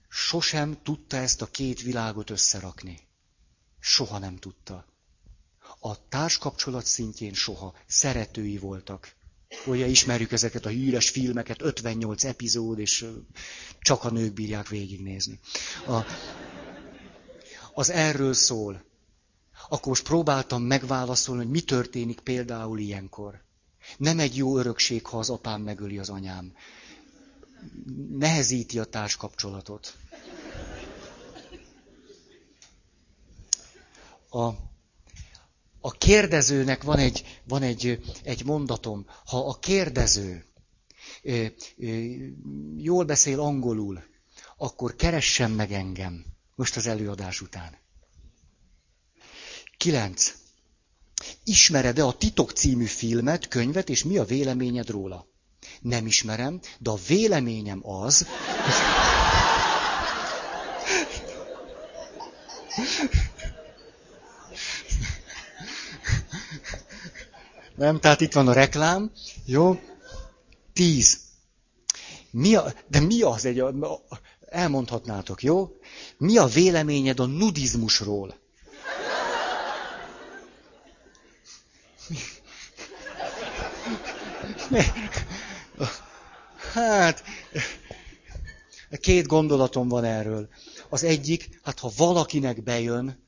[0.09, 2.99] sosem tudta ezt a két világot összerakni.
[3.80, 4.86] Soha nem tudta.
[5.80, 7.76] A társkapcsolat szintjén soha.
[7.88, 9.15] Szeretői voltak.
[9.65, 13.05] Ugye ismerjük ezeket a híres filmeket, 58 epizód, és
[13.80, 15.39] csak a nők bírják végignézni.
[15.88, 16.01] A,
[17.74, 18.86] az erről szól
[19.70, 23.41] akkor most próbáltam megválaszolni, hogy mi történik például ilyenkor.
[23.97, 26.53] Nem egy jó örökség, ha az apám megöli az anyám.
[28.10, 29.95] Nehezíti a társkapcsolatot.
[34.30, 34.45] A,
[35.80, 39.05] a kérdezőnek van egy, van egy, egy mondatom.
[39.26, 40.45] Ha a kérdező
[41.24, 41.45] ö,
[41.78, 41.86] ö,
[42.78, 44.03] jól beszél angolul,
[44.58, 47.78] akkor keressen meg engem most az előadás után.
[49.78, 50.36] 9.
[51.43, 55.28] Ismered-e a Titok című filmet, könyvet, és mi a véleményed róla?
[55.82, 58.28] Nem ismerem, de a véleményem az...
[67.75, 69.11] Nem, tehát itt van a reklám.
[69.45, 69.80] Jó.
[70.73, 71.19] Tíz.
[72.32, 73.63] Mi a, de mi az egy,
[74.49, 75.71] elmondhatnátok, jó?
[76.17, 78.46] Mi a véleményed a nudizmusról?
[86.74, 87.24] Hát,
[88.99, 90.47] két gondolatom van erről.
[90.89, 93.26] Az egyik, hát ha valakinek bejön,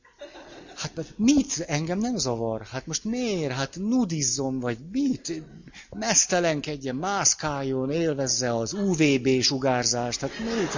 [0.76, 1.60] hát mit?
[1.68, 2.62] Engem nem zavar.
[2.62, 3.54] Hát most miért?
[3.54, 5.42] Hát nudizzon, vagy mit?
[5.90, 10.20] Mesztelenkedjen, mászkáljon, élvezze az UVB sugárzást.
[10.20, 10.72] Hát mit?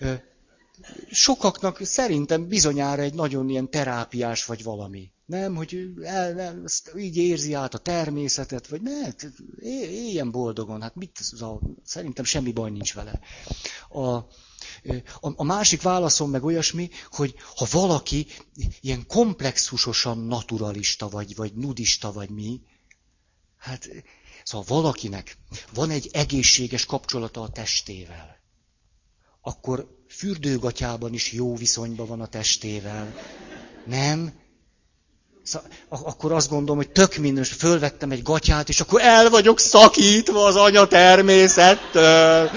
[0.00, 0.22] Hát...
[1.10, 5.12] Sokaknak szerintem bizonyára egy nagyon ilyen terápiás vagy valami.
[5.30, 6.64] Nem, hogy el, nem,
[6.96, 9.08] így érzi át a természetet, vagy ne,
[9.60, 11.20] éljen boldogan, hát mit,
[11.84, 13.20] szerintem semmi baj nincs vele.
[13.88, 14.26] A, a,
[15.20, 18.26] a másik válaszom meg olyasmi, hogy ha valaki
[18.80, 22.60] ilyen komplexusosan naturalista, vagy, vagy nudista, vagy mi,
[23.56, 23.88] hát
[24.44, 25.36] szóval valakinek
[25.74, 28.38] van egy egészséges kapcsolata a testével,
[29.40, 33.14] akkor fürdőgatyában is jó viszonyban van a testével.
[33.86, 34.48] Nem?
[35.88, 40.56] Akkor azt gondolom, hogy tök minős, fölvettem egy gatyát, és akkor el vagyok szakítva az
[40.56, 42.50] anya természettől.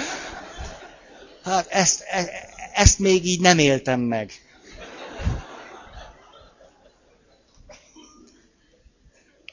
[1.44, 2.30] Hát ezt, e,
[2.74, 4.32] ezt még így nem éltem meg.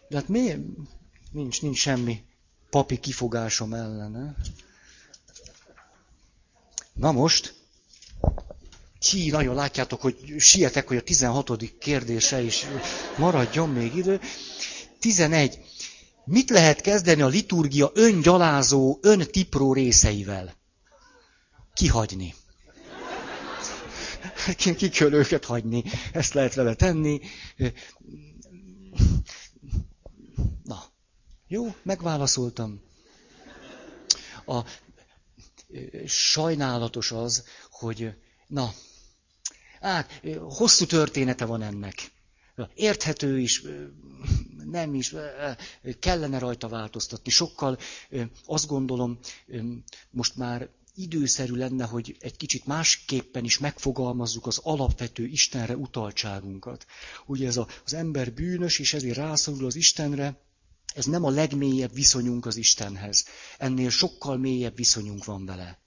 [0.08, 0.58] De hát miért?
[1.32, 2.22] Nincs, nincs semmi
[2.70, 4.34] papi kifogásom ellene.
[6.92, 7.59] Na most,
[9.00, 11.78] Ki, nagyon látjátok, hogy sietek, hogy a 16.
[11.78, 12.66] kérdése is
[13.16, 14.20] maradjon még idő.
[14.98, 15.58] 11.
[16.24, 20.56] Mit lehet kezdeni a liturgia öngyalázó, öntipró részeivel?
[21.74, 22.34] Kihagyni.
[24.56, 25.84] Ki, kell őket hagyni.
[26.12, 27.20] Ezt lehet vele tenni.
[30.62, 30.82] Na,
[31.46, 32.80] jó, megválaszoltam.
[34.46, 34.60] A
[36.06, 38.14] sajnálatos az, hogy
[38.46, 38.72] na,
[39.80, 42.12] Hát, hosszú története van ennek.
[42.74, 43.62] Érthető is,
[44.64, 45.14] nem is,
[45.98, 47.30] kellene rajta változtatni.
[47.30, 47.78] Sokkal
[48.46, 49.18] azt gondolom,
[50.10, 56.86] most már időszerű lenne, hogy egy kicsit másképpen is megfogalmazzuk az alapvető Istenre utaltságunkat.
[57.26, 60.40] Ugye ez a, az ember bűnös, és ezért rászorul az Istenre,
[60.94, 63.24] ez nem a legmélyebb viszonyunk az Istenhez.
[63.58, 65.79] Ennél sokkal mélyebb viszonyunk van vele.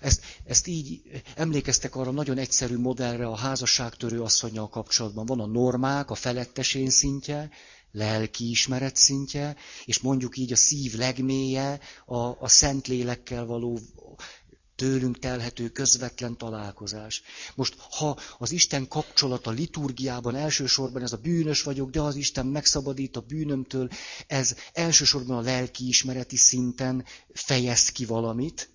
[0.00, 1.02] Ezt, ezt így
[1.34, 5.26] emlékeztek arra nagyon egyszerű modellre a házasságtörő asszonyjal kapcsolatban.
[5.26, 7.50] Van a normák, a felettesén szintje,
[7.92, 13.78] lelkiismeret szintje, és mondjuk így a szív legmélye, a, a szent lélekkel való
[14.76, 17.22] tőlünk telhető közvetlen találkozás.
[17.54, 23.16] Most, ha az Isten kapcsolata liturgiában elsősorban ez a bűnös vagyok, de az Isten megszabadít
[23.16, 23.88] a bűnömtől,
[24.26, 28.73] ez elsősorban a lelkiismereti szinten fejez ki valamit,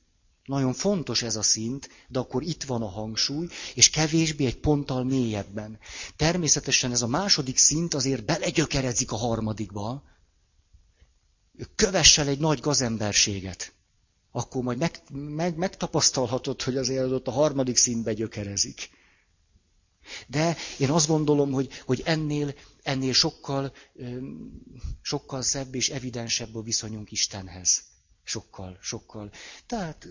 [0.50, 5.04] nagyon fontos ez a szint, de akkor itt van a hangsúly, és kevésbé egy ponttal
[5.04, 5.80] mélyebben.
[6.16, 10.04] Természetesen ez a második szint azért belegyökerezik a harmadikba.
[11.76, 13.74] Kövessel egy nagy gazemberséget.
[14.32, 18.90] Akkor majd meg, meg, megtapasztalhatod, hogy azért ott a harmadik szintbe gyökerezik.
[20.28, 23.74] De én azt gondolom, hogy, hogy ennél, ennél sokkal,
[25.02, 27.89] sokkal szebb és evidensebb a viszonyunk Istenhez.
[28.30, 29.32] Sokkal, sokkal.
[29.66, 30.08] Tehát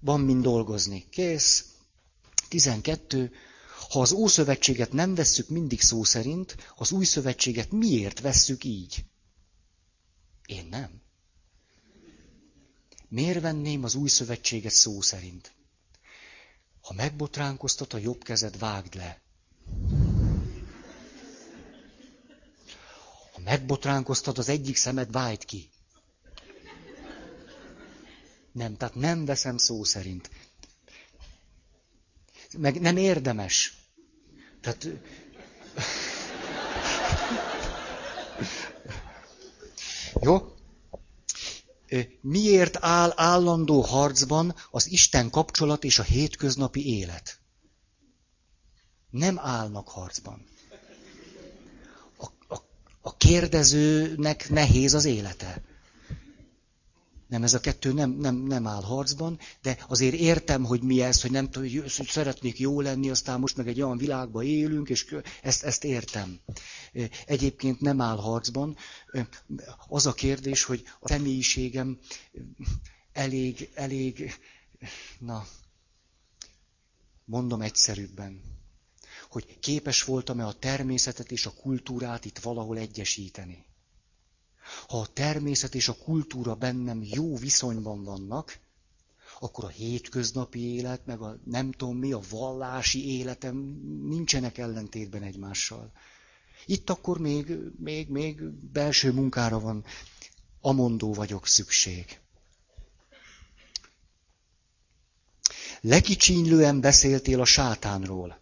[0.00, 1.06] van mind dolgozni.
[1.10, 1.64] Kész.
[2.48, 3.32] 12.
[3.88, 9.04] Ha az Ószövetséget nem vesszük mindig szó szerint, az Új Szövetséget miért vesszük így?
[10.46, 11.02] Én nem.
[13.08, 15.52] Miért venném az Új Szövetséget szó szerint?
[16.80, 19.20] Ha megbotránkoztat a jobb kezed, vágd le.
[23.32, 25.70] Ha megbotránkoztat az egyik szemed, vágd ki.
[28.52, 30.30] Nem, tehát nem veszem szó szerint.
[32.58, 33.76] Meg nem érdemes.
[34.60, 34.88] Tehát...
[40.22, 40.54] Jó?
[42.20, 47.38] Miért áll állandó harcban az Isten kapcsolat és a hétköznapi élet?
[49.10, 50.44] Nem állnak harcban.
[52.18, 52.58] A, a,
[53.00, 55.62] a kérdezőnek nehéz az élete.
[57.30, 61.22] Nem, ez a kettő nem, nem, nem áll harcban, de azért értem, hogy mi ez,
[61.22, 65.16] hogy nem tudom, hogy szeretnék jó lenni, aztán most meg egy olyan világban élünk, és
[65.42, 66.40] ezt, ezt értem.
[67.26, 68.76] Egyébként nem áll harcban.
[69.88, 71.98] Az a kérdés, hogy a személyiségem
[73.12, 74.34] elég, elég,
[75.18, 75.46] na,
[77.24, 78.40] mondom egyszerűbben,
[79.28, 83.64] hogy képes voltam-e a természetet és a kultúrát itt valahol egyesíteni.
[84.88, 88.58] Ha a természet és a kultúra bennem jó viszonyban vannak,
[89.40, 93.56] akkor a hétköznapi élet, meg a nem tudom mi, a vallási életem
[94.08, 95.92] nincsenek ellentétben egymással.
[96.66, 98.42] Itt akkor még, még, még
[98.72, 99.84] belső munkára van,
[100.60, 102.20] amondó vagyok szükség.
[105.80, 108.38] Lekicsinylően beszéltél a sátánról.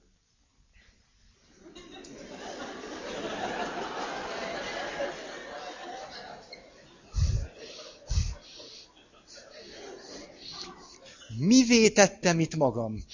[11.39, 13.05] Mivé tettem itt magam?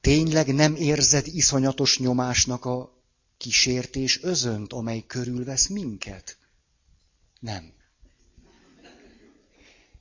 [0.00, 3.02] Tényleg nem érzed iszonyatos nyomásnak a
[3.36, 6.38] kísértés özönt, amely körülvesz minket?
[7.40, 7.72] Nem.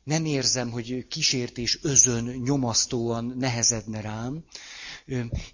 [0.04, 4.44] Nem érzem, hogy kísértés özön nyomasztóan nehezedne rám,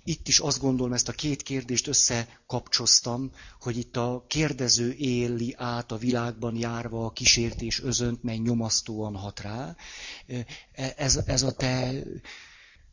[0.03, 5.91] itt is azt gondolom, ezt a két kérdést összekapcsoztam, hogy itt a kérdező éli át
[5.91, 9.75] a világban járva a kísértés özönt, mely nyomasztóan hat rá.
[10.95, 11.91] Ez, ez a te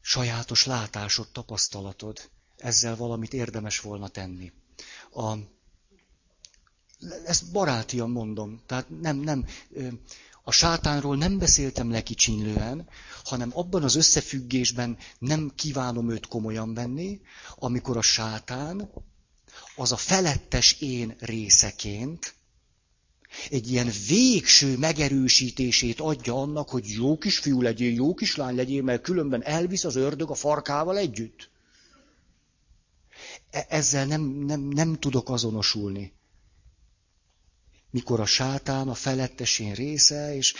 [0.00, 2.30] sajátos látásod, tapasztalatod.
[2.56, 4.52] Ezzel valamit érdemes volna tenni.
[5.12, 5.32] A,
[7.24, 9.46] ezt barátian mondom, tehát nem, nem,
[10.48, 12.88] a sátánról nem beszéltem lekicsinlően,
[13.24, 17.20] hanem abban az összefüggésben nem kívánom őt komolyan venni,
[17.56, 18.90] amikor a sátán
[19.76, 22.34] az a felettes én részeként
[23.50, 29.42] egy ilyen végső megerősítését adja annak, hogy jó kisfiú legyél, jó kislány legyél, mert különben
[29.42, 31.50] elvisz az ördög a farkával együtt.
[33.50, 36.12] E- ezzel nem, nem, nem tudok azonosulni
[37.90, 40.54] mikor a sátán a felettesén része, és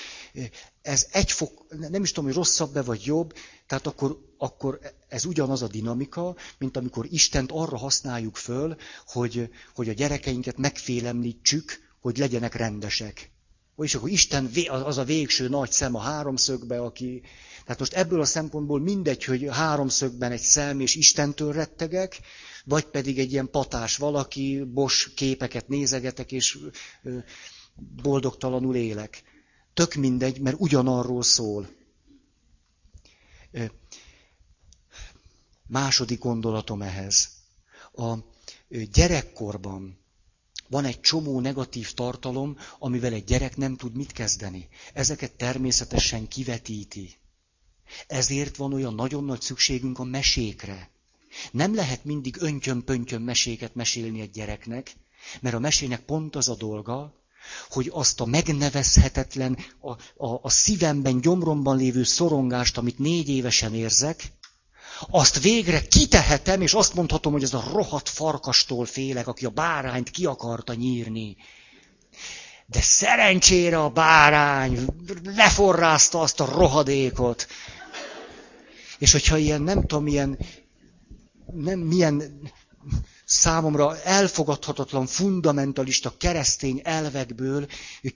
[0.83, 3.35] ez egy fok, nem is tudom, hogy rosszabb-e vagy jobb,
[3.67, 8.77] tehát akkor, akkor ez ugyanaz a dinamika, mint amikor Istent arra használjuk föl,
[9.07, 13.31] hogy, hogy a gyerekeinket megfélemlítsük, hogy legyenek rendesek.
[13.77, 17.23] És akkor Isten az a végső nagy szem a háromszögbe, aki...
[17.63, 22.21] Tehát most ebből a szempontból mindegy, hogy háromszögben egy szem és Istentől rettegek,
[22.69, 26.59] vagy pedig egy ilyen patás valaki, bos képeket nézegetek, és
[28.03, 29.23] boldogtalanul élek.
[29.75, 31.69] Tök mindegy, mert ugyanarról szól.
[35.67, 37.29] Második gondolatom ehhez.
[37.93, 38.15] A
[38.93, 39.99] gyerekkorban
[40.69, 44.69] van egy csomó negatív tartalom, amivel egy gyerek nem tud mit kezdeni.
[44.93, 47.17] Ezeket természetesen kivetíti.
[48.07, 50.91] Ezért van olyan nagyon nagy szükségünk a mesékre.
[51.51, 54.93] Nem lehet mindig öntyön-pöntyön meséket mesélni egy gyereknek,
[55.41, 57.13] mert a mesének pont az a dolga,
[57.71, 59.91] hogy azt a megnevezhetetlen, a,
[60.27, 64.33] a, a szívemben, gyomromban lévő szorongást, amit négy évesen érzek,
[65.11, 70.11] azt végre kitehetem, és azt mondhatom, hogy ez a rohadt farkastól félek, aki a bárányt
[70.11, 71.37] ki akarta nyírni.
[72.67, 74.87] De szerencsére a bárány
[75.25, 77.47] leforrázta azt a rohadékot.
[78.99, 80.39] És hogyha ilyen, nem tudom, ilyen,
[81.53, 82.41] nem, milyen
[83.25, 87.67] számomra elfogadhatatlan, fundamentalista keresztény elvekből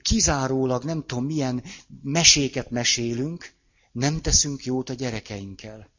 [0.03, 1.63] kizárólag nem tudom milyen
[2.03, 3.53] meséket mesélünk,
[3.93, 5.91] nem teszünk jót a gyerekeinkkel.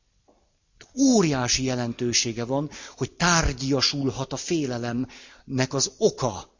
[0.96, 6.52] Óriási jelentősége van, hogy tárgyiasulhat a félelemnek az oka.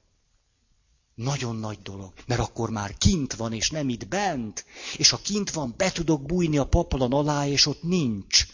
[1.16, 4.66] Nagyon nagy dolog, mert akkor már kint van, és nem itt bent.
[4.98, 8.46] És ha kint van, be tudok bújni a paplan alá, és ott nincs.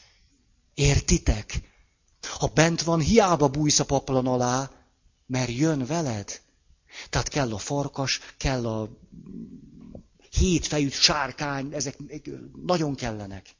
[0.73, 1.68] Értitek?
[2.21, 4.71] Ha bent van, hiába bújsz a paplan alá,
[5.25, 6.41] mert jön veled.
[7.09, 8.89] Tehát kell a farkas, kell a
[10.29, 11.97] hétfejű sárkány, ezek
[12.65, 13.55] nagyon kellenek.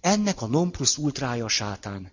[0.00, 2.12] Ennek a non plus ultrája a sátán.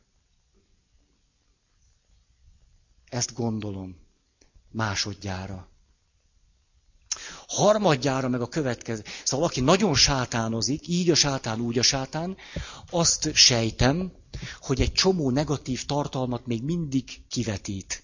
[3.10, 3.96] Ezt gondolom
[4.72, 5.68] másodjára.
[7.50, 9.04] Harmadjára meg a következő.
[9.24, 12.38] Szóval aki nagyon sátánozik, így a sátán, úgy a sátán,
[12.90, 14.12] azt sejtem,
[14.60, 18.04] hogy egy csomó negatív tartalmat még mindig kivetít.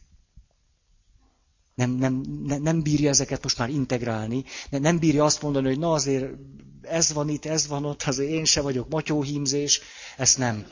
[1.75, 5.91] Nem, nem, nem, nem bírja ezeket most már integrálni, nem bírja azt mondani, hogy na
[5.91, 6.25] azért
[6.81, 9.81] ez van itt, ez van ott, azért én se vagyok matyóhímzés,
[10.17, 10.67] ezt nem.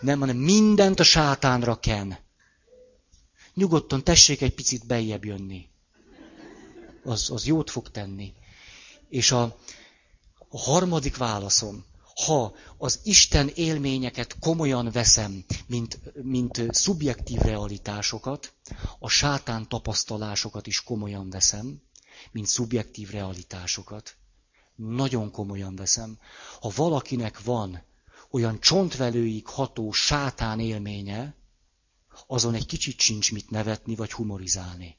[0.00, 2.18] Nem, hanem mindent a sátánra ken.
[3.54, 5.68] Nyugodtan tessék egy picit bejjebb jönni.
[7.06, 8.32] Az, az jót fog tenni.
[9.08, 9.42] És a,
[10.48, 11.84] a harmadik válaszom,
[12.24, 18.54] ha az Isten élményeket komolyan veszem, mint, mint szubjektív realitásokat,
[18.98, 21.82] a sátán tapasztalásokat is komolyan veszem,
[22.32, 24.16] mint szubjektív realitásokat.
[24.74, 26.18] Nagyon komolyan veszem.
[26.60, 27.82] Ha valakinek van
[28.30, 31.34] olyan csontvelőig ható sátán élménye,
[32.26, 34.96] azon egy kicsit sincs mit nevetni vagy humorizálni.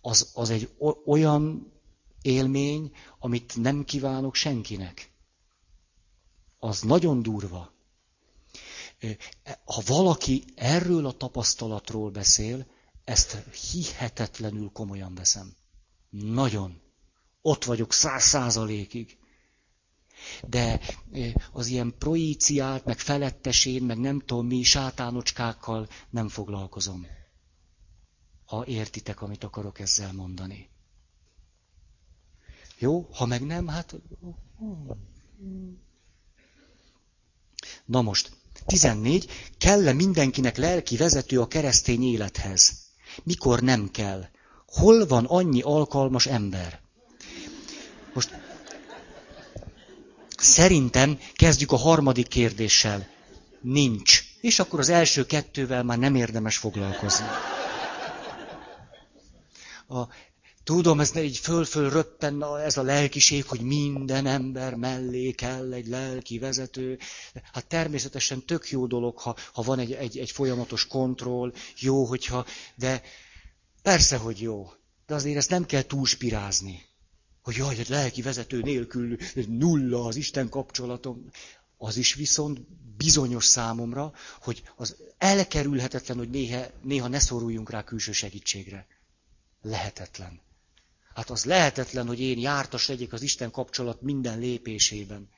[0.00, 0.70] Az, az egy
[1.06, 1.72] olyan
[2.22, 5.12] élmény, amit nem kívánok senkinek
[6.58, 7.72] az nagyon durva.
[9.64, 12.66] Ha valaki erről a tapasztalatról beszél,
[13.04, 13.32] ezt
[13.70, 15.54] hihetetlenül komolyan veszem.
[16.10, 16.80] Nagyon.
[17.42, 19.18] Ott vagyok száz százalékig.
[20.48, 20.80] De
[21.52, 27.06] az ilyen proíciált, meg felettesén, meg nem tudom mi sátánocskákkal nem foglalkozom.
[28.48, 30.68] Ha értitek, amit akarok ezzel mondani.
[32.78, 33.08] Jó?
[33.12, 33.94] Ha meg nem, hát...
[37.84, 38.30] Na most,
[38.66, 39.30] 14.
[39.58, 42.72] Kell-e mindenkinek lelki vezető a keresztény élethez?
[43.22, 44.24] Mikor nem kell?
[44.66, 46.80] Hol van annyi alkalmas ember?
[48.14, 48.30] Most
[50.36, 53.08] szerintem kezdjük a harmadik kérdéssel.
[53.60, 54.24] Nincs.
[54.40, 57.26] És akkor az első kettővel már nem érdemes foglalkozni.
[59.88, 60.08] A
[60.68, 66.38] Tudom, ez így föl-föl röppen ez a lelkiség, hogy minden ember mellé kell egy lelki
[66.38, 66.98] vezető.
[67.52, 72.46] Hát természetesen tök jó dolog, ha, ha van egy, egy, egy folyamatos kontroll, jó, hogyha,
[72.74, 73.02] de
[73.82, 74.70] persze, hogy jó.
[75.06, 76.82] De azért ezt nem kell túlspirázni.
[77.42, 79.16] Hogy jaj, egy lelki vezető nélkül
[79.46, 81.30] nulla az Isten kapcsolatom.
[81.76, 82.60] Az is viszont
[82.96, 88.86] bizonyos számomra, hogy az elkerülhetetlen, hogy néha, néha ne szoruljunk rá külső segítségre.
[89.62, 90.40] Lehetetlen.
[91.14, 95.28] Hát az lehetetlen, hogy én jártas legyek az Isten kapcsolat minden lépésében.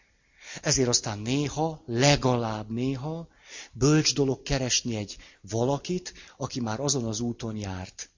[0.63, 3.29] Ezért aztán néha, legalább néha,
[3.73, 8.11] bölcs dolog keresni egy valakit, aki már azon az úton járt.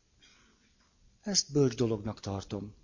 [1.22, 2.74] Ezt bölcs dolognak tartom.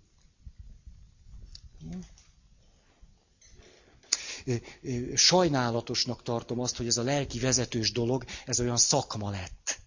[5.15, 9.79] Sajnálatosnak tartom azt, hogy ez a lelki vezetős dolog, ez olyan szakma lett.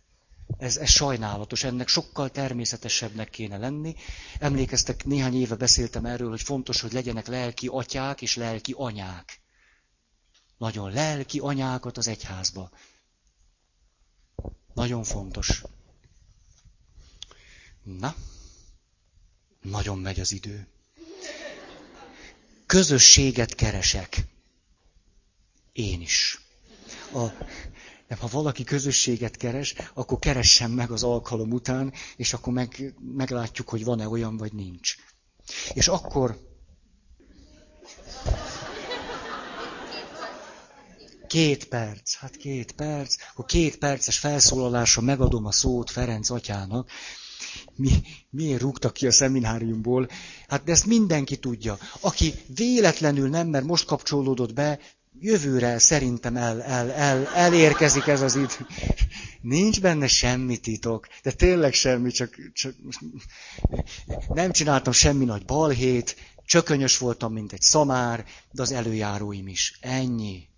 [0.58, 3.94] Ez, ez sajnálatos, ennek sokkal természetesebbnek kéne lenni.
[4.38, 9.40] Emlékeztek, néhány éve beszéltem erről, hogy fontos, hogy legyenek lelki atyák és lelki anyák.
[10.58, 12.70] Nagyon lelki anyákat az egyházba.
[14.74, 15.62] Nagyon fontos.
[17.82, 18.14] Na,
[19.60, 20.66] nagyon megy az idő.
[22.66, 24.24] Közösséget keresek.
[25.72, 26.40] Én is.
[27.14, 27.26] A
[28.12, 33.68] nem, ha valaki közösséget keres, akkor keressen meg az alkalom után, és akkor meg, meglátjuk,
[33.68, 34.94] hogy van-e olyan, vagy nincs.
[35.72, 36.50] És akkor...
[41.26, 46.90] két perc, hát két perc, akkor két perces felszólalásra megadom a szót Ferenc atyának.
[47.74, 50.08] Mi, miért rúgtak ki a szemináriumból?
[50.48, 51.78] Hát de ezt mindenki tudja.
[52.00, 54.78] Aki véletlenül nem, mert most kapcsolódott be,
[55.20, 58.66] jövőre szerintem el, el, el, elérkezik ez az idő.
[59.40, 62.74] Nincs benne semmi titok, de tényleg semmi, csak, csak
[64.28, 69.78] nem csináltam semmi nagy balhét, csökönyös voltam, mint egy szamár, de az előjáróim is.
[69.80, 70.50] Ennyi.